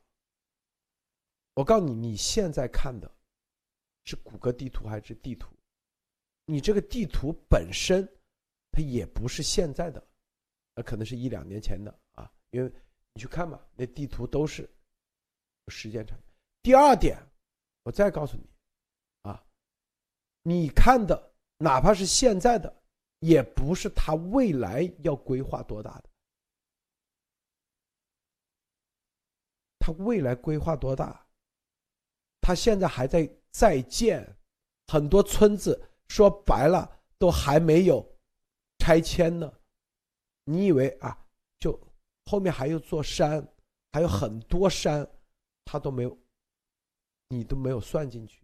[1.55, 3.09] 我告诉你，你现在看的
[4.05, 5.55] 是谷歌地图还是地图？
[6.45, 8.03] 你这个地图本身，
[8.71, 10.03] 它也不是现在的，
[10.75, 12.29] 那可能是一两年前的啊。
[12.49, 12.73] 因为
[13.13, 14.67] 你去看吧，那地图都是
[15.67, 16.17] 时间长。
[16.61, 17.17] 第二点，
[17.83, 18.49] 我再告诉你，
[19.23, 19.45] 啊，
[20.41, 21.31] 你看的。
[21.59, 22.83] 哪怕是现在的，
[23.19, 26.09] 也不是他未来要规划多大的。
[29.79, 31.25] 他未来规划多大？
[32.41, 34.35] 他现在还在在建，
[34.87, 38.05] 很多村子说白了都还没有
[38.79, 39.53] 拆迁呢。
[40.43, 41.17] 你以为啊，
[41.59, 41.79] 就
[42.25, 43.47] 后面还有座山，
[43.93, 45.07] 还有很多山，
[45.65, 46.17] 他都没有，
[47.29, 48.43] 你都没有算进去。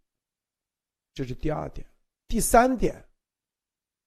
[1.13, 1.85] 这是第二点，
[2.27, 3.05] 第三点。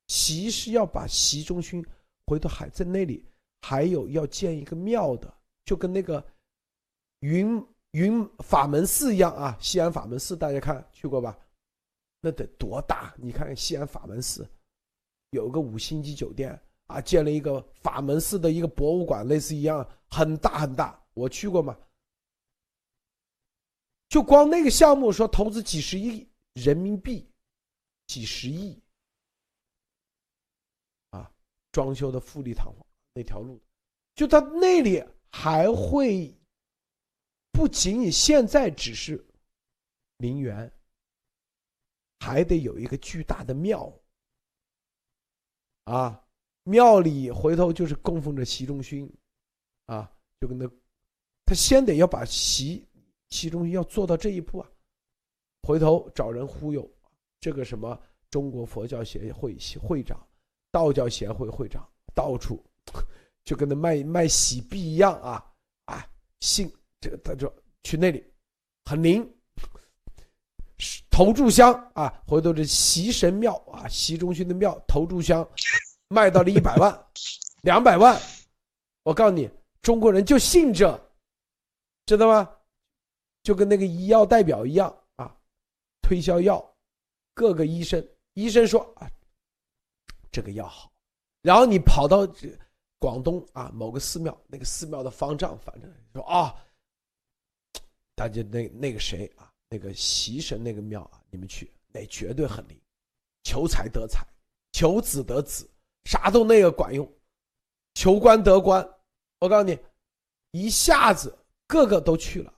[0.08, 1.82] 习是要把习仲勋
[2.26, 3.24] 回头还在那里，
[3.62, 5.32] 还有要建一个庙的，
[5.64, 6.22] 就跟那个
[7.20, 9.56] 云云法门寺一样啊。
[9.58, 11.38] 西安法门寺大家看去过吧？
[12.20, 13.14] 那得多大？
[13.16, 14.46] 你看西安法门寺，
[15.30, 21.02] 有个五星级酒店啊，建了一个法门寺的一个博物馆，类似一样，很大很大。
[21.14, 21.78] 我去过吗？
[24.12, 27.26] 就光那个项目说投资几十亿人民币，
[28.06, 28.78] 几十亿
[31.08, 31.32] 啊。
[31.72, 33.58] 装修的富丽堂皇，那条路，
[34.14, 36.30] 就他那里还会
[37.52, 39.26] 不仅仅现在只是
[40.18, 40.70] 陵园，
[42.18, 43.90] 还得有一个巨大的庙
[45.84, 46.22] 啊！
[46.64, 49.10] 庙里回头就是供奉着习仲勋
[49.86, 50.68] 啊，就跟那
[51.46, 52.86] 他先得要把习
[53.32, 54.70] 习仲勋要做到这一步啊，
[55.62, 56.88] 回头找人忽悠
[57.40, 57.98] 这个什么
[58.30, 60.16] 中国佛教协会会长。
[60.70, 62.58] 道教协会会长到处
[63.44, 65.44] 就跟那卖卖喜币一样啊
[65.84, 66.08] 啊，
[66.40, 67.52] 信这个他就
[67.82, 68.24] 去那里
[68.86, 69.22] 很灵，
[71.10, 75.46] 投注香啊，回头这习神庙啊，习中心的庙投注香
[76.08, 77.06] 卖到了一百万、
[77.60, 78.18] 两百万，
[79.02, 79.50] 我告诉你，
[79.82, 80.98] 中国人就信这，
[82.06, 82.50] 知道吗？
[83.42, 85.36] 就跟那个医药代表一样啊，
[86.02, 86.74] 推销药，
[87.34, 89.10] 各个医生医生说啊。
[90.30, 90.90] 这个药好，
[91.42, 92.26] 然后你跑到
[92.98, 96.56] 广东啊某个寺庙，那个寺庙的方丈反正说啊，
[98.14, 102.80] 大家那那个谁啊，那个习神那个庙啊，你们去那绝对很灵，
[103.42, 104.26] 求财得财，
[104.72, 105.70] 求子得子，
[106.04, 107.06] 啥都那个管用，
[107.92, 108.82] 求官得官，
[109.38, 109.78] 我告诉你，
[110.52, 112.54] 一下子个个都去了，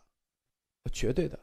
[0.90, 1.38] 绝对的。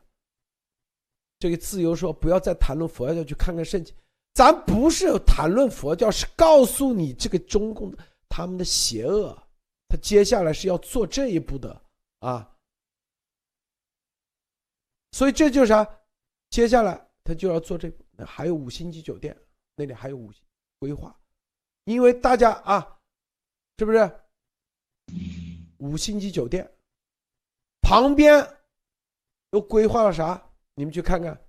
[1.39, 3.95] 这个自由说不要再谈论佛教，去看看圣经。
[4.34, 7.93] 咱不是谈论佛教，是告诉你这个中共
[8.30, 9.35] 他们的邪恶，
[9.89, 11.81] 他接下来是要做这一步的
[12.19, 12.55] 啊。
[15.11, 15.85] 所以这就是啥？
[16.49, 17.91] 接下来他就要做这，
[18.26, 19.38] 还有五星级酒店
[19.76, 20.41] 那里还有五星
[20.80, 21.13] 规划，
[21.84, 22.99] 因为大家啊，
[23.77, 24.19] 是不是？
[25.80, 26.72] 五星级酒店
[27.81, 28.47] 旁边
[29.52, 30.41] 又规划了啥？
[30.73, 31.40] 你们去看看，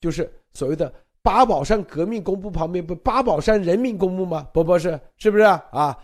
[0.00, 0.92] 就是所谓的
[1.22, 4.42] 八宝山革命公墓旁边不八宝山人民公墓吗？
[4.52, 5.96] 不不是，是不是啊？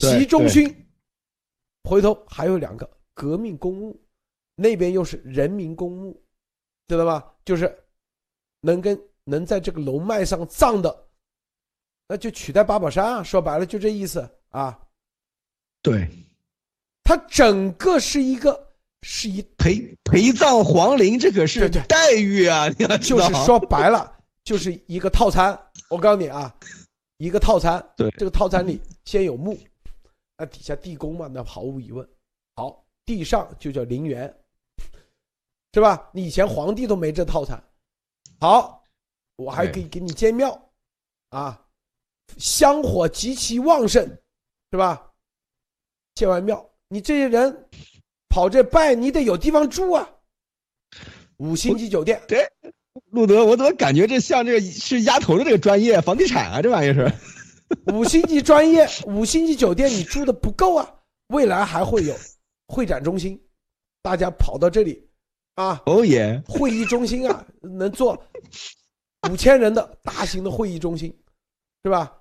[0.00, 0.72] 习仲勋，
[1.84, 4.00] 回头还有两个革命公墓，
[4.54, 6.22] 那边又是人民公墓，
[6.86, 7.34] 知道吧？
[7.44, 7.76] 就是
[8.60, 11.08] 能跟能在这个龙脉上葬的，
[12.06, 13.22] 那就取代八宝山啊！
[13.22, 14.80] 说白了就这意思啊。
[15.82, 16.08] 对，
[17.02, 18.67] 它整个是一个
[19.02, 22.68] 是一陪陪葬皇陵，这可是待遇啊！
[23.00, 25.58] 就是说白了，就是一个套餐。
[25.88, 26.54] 我告诉你啊，
[27.18, 27.84] 一个套餐。
[27.96, 29.58] 对，这个套餐里先有墓，
[30.36, 32.06] 那底下地宫嘛，那毫无疑问。
[32.56, 34.34] 好，地上就叫陵园，
[35.72, 36.10] 是吧？
[36.12, 37.62] 你以前皇帝都没这套餐。
[38.40, 38.82] 好，
[39.36, 40.70] 我还可以给你建庙，
[41.30, 41.64] 啊，
[42.36, 44.04] 香火极其旺盛，
[44.72, 45.10] 是吧？
[46.14, 47.68] 建完庙，你这些人
[48.38, 50.08] 跑这拜，你得有地方住啊。
[51.38, 52.48] 五星级酒店，对，
[53.10, 57.12] 路德，我怎么感觉这像这个是丫头的这个专业，房地产啊，这玩意是。
[57.92, 60.88] 五星级专业，五星级酒店你住的不够啊，
[61.30, 62.14] 未来还会有
[62.72, 63.42] 会展中心，
[64.02, 65.08] 大家跑到这里
[65.56, 68.22] 啊，哦耶，会议中心啊，能做
[69.28, 71.12] 五千人的大型的会议中心，
[71.82, 72.17] 是吧？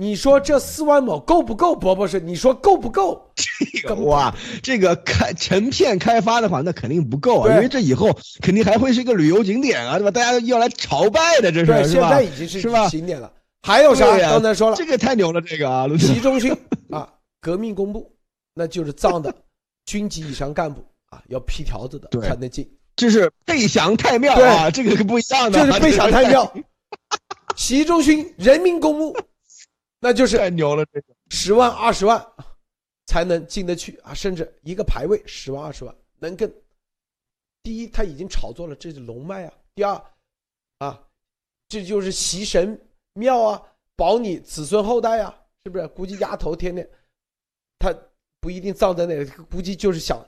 [0.00, 1.76] 你说这四万亩够不够？
[1.76, 3.30] 伯伯是你说够不够？
[3.36, 8.08] 这个哇，这个开成片开发的话，那肯定不够啊，因为这以后
[8.40, 10.10] 肯定还会是一个旅游景点啊，对吧？
[10.10, 13.30] 大家要来朝拜的，这是对现在已经是景点了。
[13.60, 14.06] 还有啥？
[14.16, 16.50] 刚才说了，这个太牛了，这个啊，习中勋
[16.88, 17.06] 啊，
[17.38, 18.10] 革命公墓，
[18.54, 19.30] 那就是藏的
[19.84, 22.66] 军级以上干部啊，要批条子的才能进。
[22.96, 25.58] 这是背祥太庙啊，这个是不一样的。
[25.58, 26.50] 这是背祥太庙，
[27.54, 29.14] 习中勋人民公墓。
[30.02, 32.26] 那就是太牛了，这个十万二十万
[33.06, 36.50] 才能进得去啊，甚至一个排位十万二十万能跟
[37.62, 39.52] 第一他已经炒作了，这是龙脉啊。
[39.74, 40.02] 第二
[40.78, 41.06] 啊，
[41.68, 42.80] 这就是习神
[43.12, 43.62] 庙啊，
[43.94, 45.86] 保你子孙后代啊，是不是？
[45.88, 46.88] 估计丫头天天
[47.78, 47.94] 他
[48.40, 50.26] 不一定葬在那里，估计就是想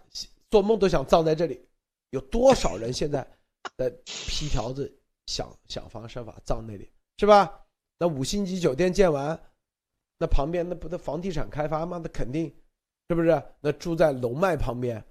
[0.50, 1.66] 做梦都想葬在这里。
[2.10, 3.26] 有多少人现在
[3.78, 4.94] 在批条子
[5.24, 7.58] 想想方设法葬那里，是吧？
[7.96, 9.42] 那五星级酒店建完。
[10.18, 12.00] 那旁边那不都房地产开发吗？
[12.02, 12.54] 那肯定，
[13.08, 13.42] 是不是？
[13.60, 15.04] 那住在龙脉旁边，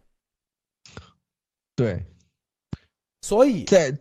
[1.75, 2.05] 对，
[3.21, 3.91] 所以再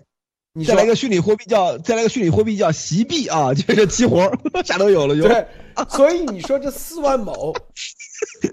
[0.66, 4.22] 再来个虚拟货币叫再来个虚拟货币叫席币啊，就是齐活
[4.64, 5.22] 啥都有了就。
[5.22, 5.48] 对，
[5.88, 7.54] 所以你说这四万亩，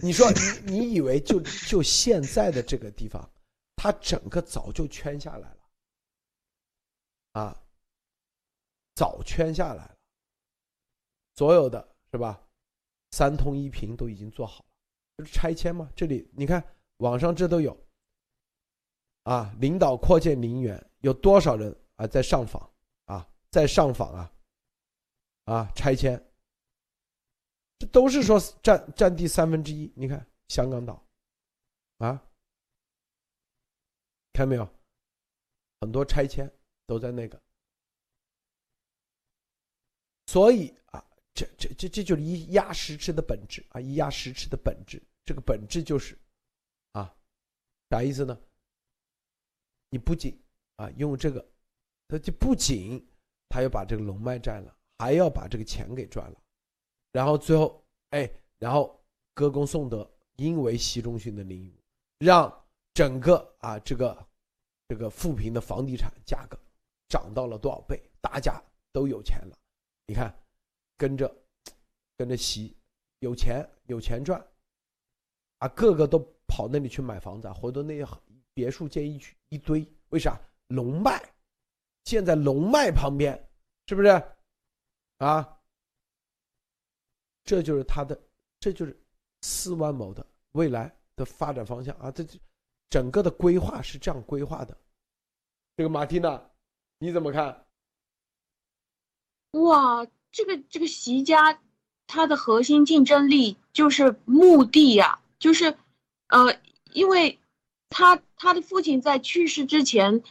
[0.02, 0.40] 你说你
[0.78, 3.30] 你以为就就现在的这个地方，
[3.76, 5.58] 它整个早就圈下来了，
[7.34, 7.62] 啊，
[8.96, 9.96] 早圈下来了，
[11.36, 12.44] 所有的是吧？
[13.12, 14.70] 三通一平都已经做好了，
[15.18, 15.88] 就是拆迁嘛。
[15.96, 17.78] 这里你看网上这都有，
[19.24, 22.74] 啊，领导扩建陵园，有多少人啊在上访
[23.06, 24.34] 啊，在上访啊，
[25.46, 26.20] 啊拆迁，
[27.78, 29.94] 这都是说占占地三分之一。
[29.96, 31.08] 你看香港岛，
[32.00, 32.20] 啊，
[34.34, 34.68] 看没有，
[35.82, 36.52] 很多拆迁
[36.88, 37.40] 都在那个，
[40.26, 41.07] 所以啊。
[41.38, 43.80] 这这这这就是一压十尺的本质啊！
[43.80, 46.18] 一压十尺的本质，这个本质就是，
[46.94, 47.16] 啊，
[47.92, 48.36] 啥意思呢？
[49.92, 50.36] 你不仅
[50.78, 51.48] 啊用这个，
[52.08, 53.08] 他就不仅
[53.50, 56.42] 他要把这个龙脉占了，还要把这个钱给赚了，
[57.12, 58.28] 然后最后哎，
[58.58, 59.00] 然后
[59.36, 61.80] 歌功颂德，因为习仲勋的领域，
[62.18, 62.52] 让
[62.96, 64.28] 整个啊这个
[64.88, 66.58] 这个富平的房地产价格
[67.08, 68.02] 涨到了多少倍？
[68.20, 68.60] 大家
[68.92, 69.56] 都有钱了，
[70.08, 70.36] 你看。
[70.98, 71.34] 跟着，
[72.18, 72.76] 跟着习，
[73.20, 74.46] 有钱有钱赚，
[75.60, 78.06] 啊，个个都跑那里去买房子，回头那些
[78.54, 80.40] 别墅建一区一堆，为啥？
[80.70, 81.24] 龙脉
[82.04, 83.50] 建在龙脉旁边，
[83.86, 84.08] 是不是？
[85.20, 85.60] 啊，
[87.44, 88.20] 这就是他的，
[88.60, 89.00] 这就是
[89.42, 92.12] 四万亩的未来的发展方向啊！
[92.12, 92.38] 这这
[92.90, 94.78] 整个的规划是这样规划的。
[95.76, 96.52] 这个马蒂娜，
[97.00, 97.66] 你怎么看？
[99.52, 100.06] 哇！
[100.32, 101.60] 这个这个习家，
[102.06, 105.76] 它的核心竞争力就是墓地呀，就是，
[106.28, 106.56] 呃，
[106.94, 107.40] 因为
[107.90, 110.22] 他他的父亲在去世之前，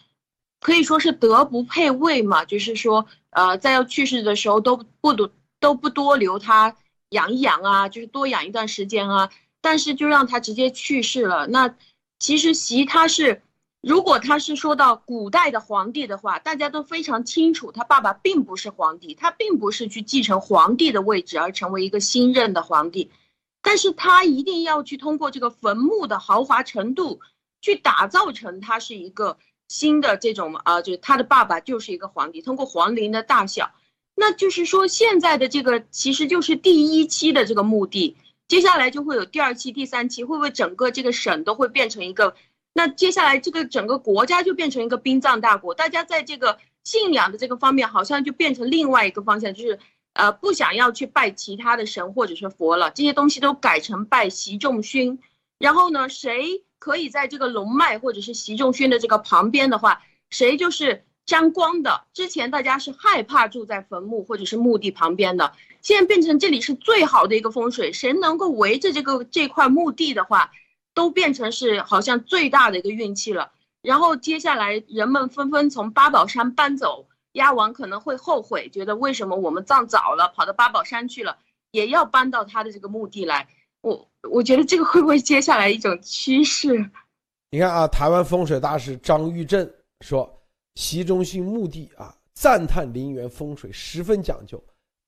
[0.60, 6.76] 可以说是德不配位嘛，就是说，呃，在要去世的时候都不多都不多留他
[7.10, 11.46] 养一养啊，就是多养一段时间啊，但是就让他直接去世了。
[11.46, 11.74] 那
[12.18, 13.42] 其实习他是，
[13.86, 23.12] 如果他是说到古代的皇帝的话，大家都非常清楚，他爸爸并不是皇帝，他并不是去继承皇帝的位置而成为一个新任的皇帝，
[23.62, 27.20] 但是他一定要去通过这个坟墓的豪华程度。
[27.62, 33.72] 去打造成他是一个新的这种啊，就是他的爸爸就是一个皇帝，通过皇陵的大小，
[34.14, 42.36] 那就是说现在的这个其实就是第一期的这个墓地，接下来就会有第二期、第三期，会不会整个这个省都会变成一个？
[42.76, 49.78] 那接下来这个整个国家就变成一个殡葬大国，大家在这个信仰的这个方面好像就变成另外一个方向，就是
[50.12, 55.18] 呃不想要去拜其他的神或者是佛了，这些东西都改成拜习仲勋，
[55.58, 56.62] 然后呢谁？
[56.78, 62.04] 可以在这个龙脉或者是习仲勋的这个旁边的话，谁就是沾光的？
[62.12, 70.52] 之前大家是害怕住在坟墓或者是墓地旁边的，现在变成这里是最好的一个风水，谁能够围着这个这块墓地的话，
[70.96, 73.52] 都变成是好像最大的一个运气了。
[73.82, 81.36] 然后接下来人们纷纷从八宝山搬走，鸭王可能会后悔，觉得为什么我们葬早了，跑到八宝山去了，
[81.70, 83.46] 也要搬到他的这个墓地来。
[83.82, 86.90] 我我觉得这个会不会接下来一种趋势？
[87.50, 89.70] 你看啊，台湾风水大师张玉正
[90.00, 90.42] 说，
[90.76, 94.60] 习中心墓地啊，赞叹陵园风水十分讲究，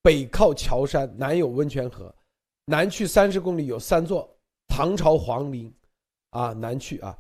[0.03, 2.15] 北靠桥山，南有温泉河，
[2.67, 4.29] 南去三十公里有三座
[4.69, 5.73] 唐朝皇陵，
[6.31, 7.17] 啊，南去啊，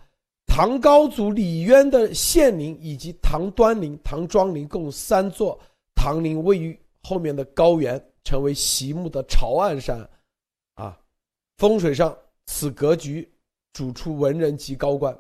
[0.46, 5.58] 唐高祖李渊的献陵以及唐端陵、唐庄陵共三座
[5.94, 10.08] 唐陵位于后面的高原，成为席墓的朝岸山，
[10.74, 10.98] 啊。
[11.56, 12.16] 风水上，
[12.46, 13.28] 此格局
[13.72, 15.18] 主出文人及高官，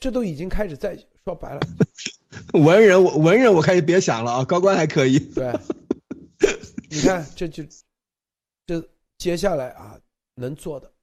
[0.00, 1.60] 这都已经开始在说白了。
[2.52, 5.18] 文人，我文人，我开始别想了啊，高官还可以。
[5.18, 5.52] 对，
[6.90, 7.62] 你看，这就
[8.66, 8.82] 这
[9.18, 9.96] 接下来啊，
[10.34, 10.95] 能做的一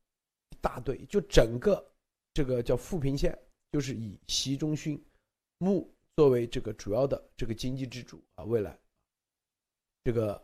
[0.63, 1.85] 大队，就整个
[2.33, 3.37] 这个叫富平县，
[3.69, 4.97] 就是以习仲勋
[5.57, 8.79] 墓作为这个主要的这个经济支柱啊，未来
[10.05, 10.41] 这个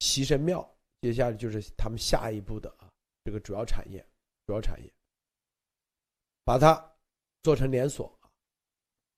[0.00, 0.66] 习神庙。
[1.02, 2.88] 接下来就是他们下一步的啊，
[3.24, 4.06] 这个主要产业，
[4.46, 4.88] 主要产业，
[6.44, 6.80] 把它
[7.42, 8.30] 做成连锁啊，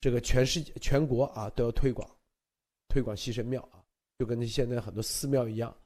[0.00, 2.08] 这个全世界、全国啊都要推广，
[2.88, 3.84] 推广西神庙啊，
[4.18, 5.76] 就跟现在很多寺庙一样，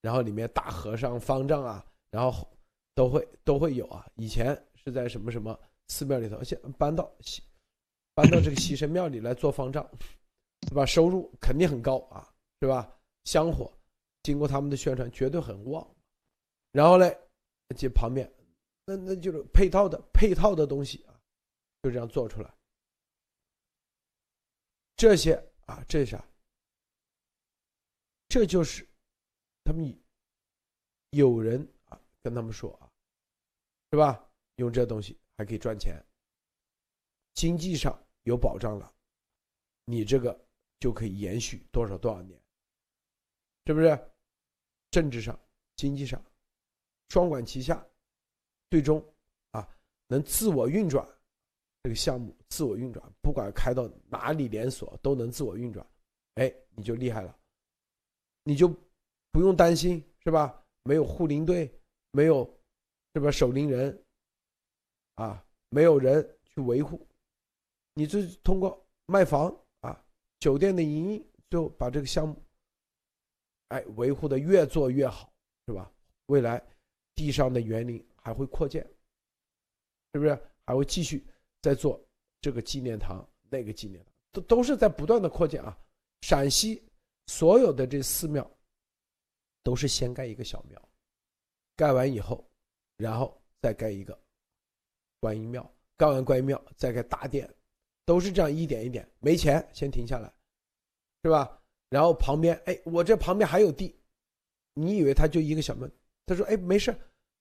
[0.00, 2.48] 然后里面大和尚、方丈啊，然后
[2.96, 4.04] 都会都会有啊。
[4.16, 5.56] 以前是在什么什么
[5.86, 7.42] 寺庙里头，现搬到西，
[8.14, 9.88] 搬到这个西神庙里来做方丈，
[10.62, 10.84] 对吧？
[10.84, 12.28] 收入肯定很高啊，
[12.60, 12.92] 是吧？
[13.24, 13.72] 香火。
[14.22, 15.86] 经过他们的宣传，绝对很旺。
[16.72, 17.08] 然后呢，
[17.76, 18.28] 这旁边，
[18.84, 21.14] 那那就是配套的配套的东西啊，
[21.82, 22.52] 就这样做出来。
[24.96, 25.34] 这些
[25.66, 26.24] 啊，这是啥？
[28.28, 28.84] 这就是
[29.62, 29.96] 他们
[31.10, 32.85] 有人啊跟他们说啊，
[33.90, 34.22] 是吧？
[34.56, 36.02] 用这东西还可以赚钱，
[37.34, 38.92] 经济上有保障了，
[39.84, 40.38] 你这个
[40.80, 42.40] 就可以延续多少多少年，
[43.66, 43.98] 是不是？
[44.90, 45.38] 政治上、
[45.74, 46.24] 经济上，
[47.10, 47.86] 双管齐下，
[48.70, 49.04] 最终
[49.50, 49.68] 啊
[50.06, 51.06] 能自我运转，
[51.82, 55.86] 这个项目自我运转，不管开到哪里连锁都能自我运转，
[56.36, 57.38] 哎，你就厉害了，
[58.42, 58.68] 你就
[59.30, 60.64] 不用担心是吧？
[60.82, 61.70] 没有护林队，
[62.12, 62.55] 没有
[63.16, 63.30] 是吧？
[63.30, 64.04] 守林人
[65.14, 67.08] 啊，没有人去维护，
[67.94, 69.48] 你就通过卖房
[69.80, 70.04] 啊、
[70.38, 72.36] 酒店的营运，就把这个项目。
[73.68, 75.32] 哎，维护的越做越好，
[75.66, 75.90] 是吧？
[76.26, 76.62] 未来
[77.14, 78.86] 地上的园林还会扩建，
[80.12, 80.38] 是不是？
[80.66, 81.26] 还会继续
[81.62, 81.98] 在做
[82.42, 85.74] 这个纪念堂、那个纪念堂，都都是在不断的扩建啊。
[86.20, 86.82] 陕西
[87.28, 88.48] 所有的这寺庙
[89.62, 90.88] 都是先盖一个小庙，
[91.76, 92.46] 盖完以后，
[92.96, 94.18] 然后再盖一个
[95.20, 97.48] 观音庙，盖完观音庙再盖大殿，
[98.04, 99.08] 都是这样一点一点。
[99.20, 100.32] 没钱先停下来，
[101.22, 101.60] 是吧？
[101.88, 103.94] 然后旁边，哎，我这旁边还有地，
[104.74, 105.90] 你以为他就一个小门？
[106.26, 106.94] 他说，哎，没事，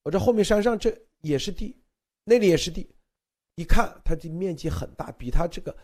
[0.04, 1.76] 我这后面山上这也是地，
[2.24, 2.88] 那里也是地，
[3.56, 5.76] 一看它的面积很大，比他这个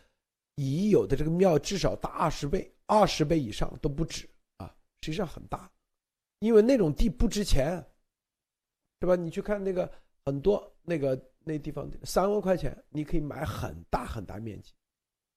[0.56, 5.72] 已有的这个庙至少大二十倍，二十倍以上都不止啊，实际上很大，
[6.40, 7.84] 因为那种地不值钱，
[9.02, 9.16] 对吧？
[9.16, 9.92] 你去看那个
[10.26, 14.74] 很多那个那地方，三万块钱你可以买很大很大面积，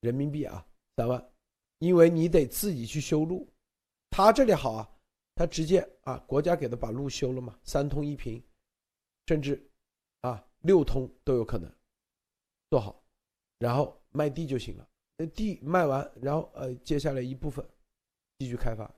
[0.00, 0.64] 人民币啊，
[0.98, 1.32] 三万。
[1.78, 3.50] 因为你得自己去修路，
[4.10, 4.90] 他这里好啊，
[5.34, 8.42] 他直接啊，国家给他把路修了嘛，三通一平，
[9.26, 9.66] 甚至
[10.20, 11.70] 啊六通都有可能
[12.68, 13.02] 做好，
[13.58, 14.86] 然后卖地就行了，
[15.16, 17.66] 那地卖完，然后呃接下来一部分
[18.38, 18.94] 继续开发。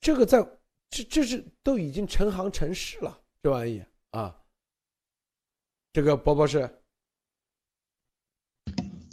[0.00, 0.46] 这个在
[0.92, 4.38] 这这是都已经成行成市了，这玩意啊。
[5.92, 6.81] 这个包包是。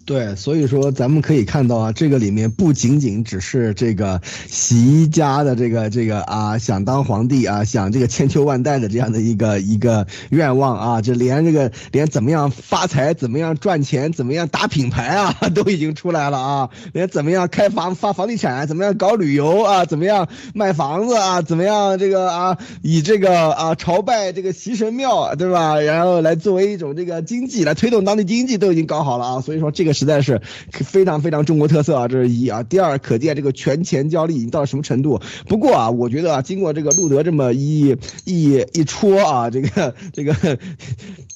[0.10, 25.80] 对，所以说咱们可以看到啊，这个里面不仅仅只是这个习家的这个这个啊，想当皇帝啊，想这个千秋万代的这样的一个一个愿望啊，就连这个连怎么样发财、怎么样赚钱、怎么样打品牌啊， 都已经出来了啊，连怎么样开房发房地产、怎么样搞旅游啊、怎么样卖房子啊、怎么样这个啊，以这个啊朝拜这个习神庙，对吧？
[25.80, 29.99] 然后来作为一种这个经济来推动当地经济，都已经搞好了啊，所以说这个。
[30.00, 32.64] 实在是非常非常中国特色啊，这是一啊。
[32.64, 35.20] 第二，可见这个权钱交利已经到了什么程度。
[35.46, 40.58] 不过啊，我觉得啊，经过这个路德这么一一一戳啊，这个这个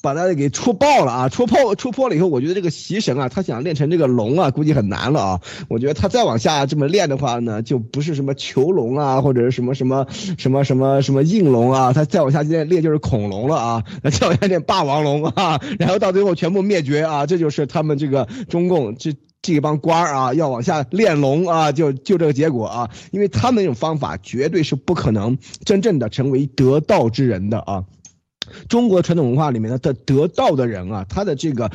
[0.00, 5.40] 把他给戳爆了啊，戳破戳破了以后，我觉得这个习神啊，他想练成这个龙啊，估计很难了啊。
[5.68, 10.06] 我觉得他再往下这么练的话呢，就不是什么囚龙啊，或者是什么什么
[10.38, 18.26] 什么什么什么应龙啊，他再往下练练就是恐龙了啊，再往下练霸王龙啊，然后到最后全部灭绝啊，这就是他们这个。
[18.54, 19.12] 中共这
[19.42, 27.84] 这帮官儿啊，要往下练龙啊，就就这个结果啊，因为他们那种方法绝对是不可能真正的成为得道之人的啊。
[28.68, 31.68] 中国传统文化里面的的得道的人啊，他的这个。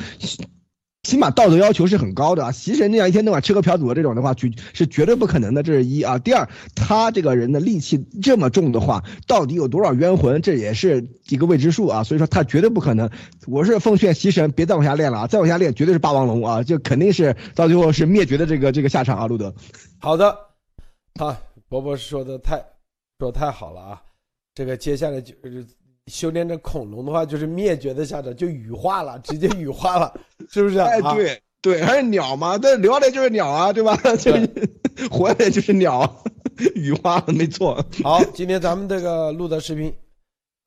[1.02, 2.52] 起码道德要求是很高的啊！
[2.52, 5.62] 习神那样一天到晚吃喝嫖赌的这种的话，绝是绝对不可能的。
[5.62, 6.18] 这是一啊。
[6.18, 12.04] 第二，他这个人的戾气这么重的话，到底有多少冤魂，这也是一个未知数啊。
[12.04, 13.10] 所以说他绝对不可能。
[13.46, 15.26] 我是奉劝习神别再往下练了啊！
[15.26, 16.62] 再往下练，绝对是霸王龙啊！
[16.62, 19.26] 就肯定是到最后是灭绝的这个这个下场啊！
[19.26, 19.54] 路德，
[19.98, 20.36] 好的，
[21.18, 21.40] 啊，
[21.70, 22.62] 伯伯说的太
[23.18, 24.02] 说太好了啊！
[24.54, 25.66] 这个接下来就是。
[26.10, 30.12] 修炼成恐龙的话，就是灭绝的下场，就羽化了，直接羽化了，
[30.50, 30.78] 是不是？
[30.78, 33.96] 哎，对对，还是鸟嘛，这留下来就是鸟啊，对吧？
[33.96, 34.68] 对，
[35.08, 36.22] 活下来就是鸟，
[36.74, 37.74] 羽化了，没错。
[38.02, 39.94] 好，今天咱们这个录的视频，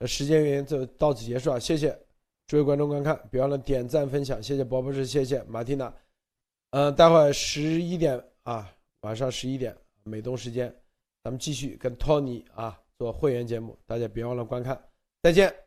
[0.08, 1.98] 时间原因就到此结束啊，谢谢
[2.48, 5.94] 诸位观众观看，别忘了点赞分享，谢谢博博士，谢谢马蒂娜。
[6.72, 8.70] 嗯，待会十一点啊，
[9.02, 10.74] 晚上十一点美东时间，
[11.24, 14.80] 咱们继续跟托尼啊做会员节目，大家别忘了观看。
[15.24, 15.63] 再见。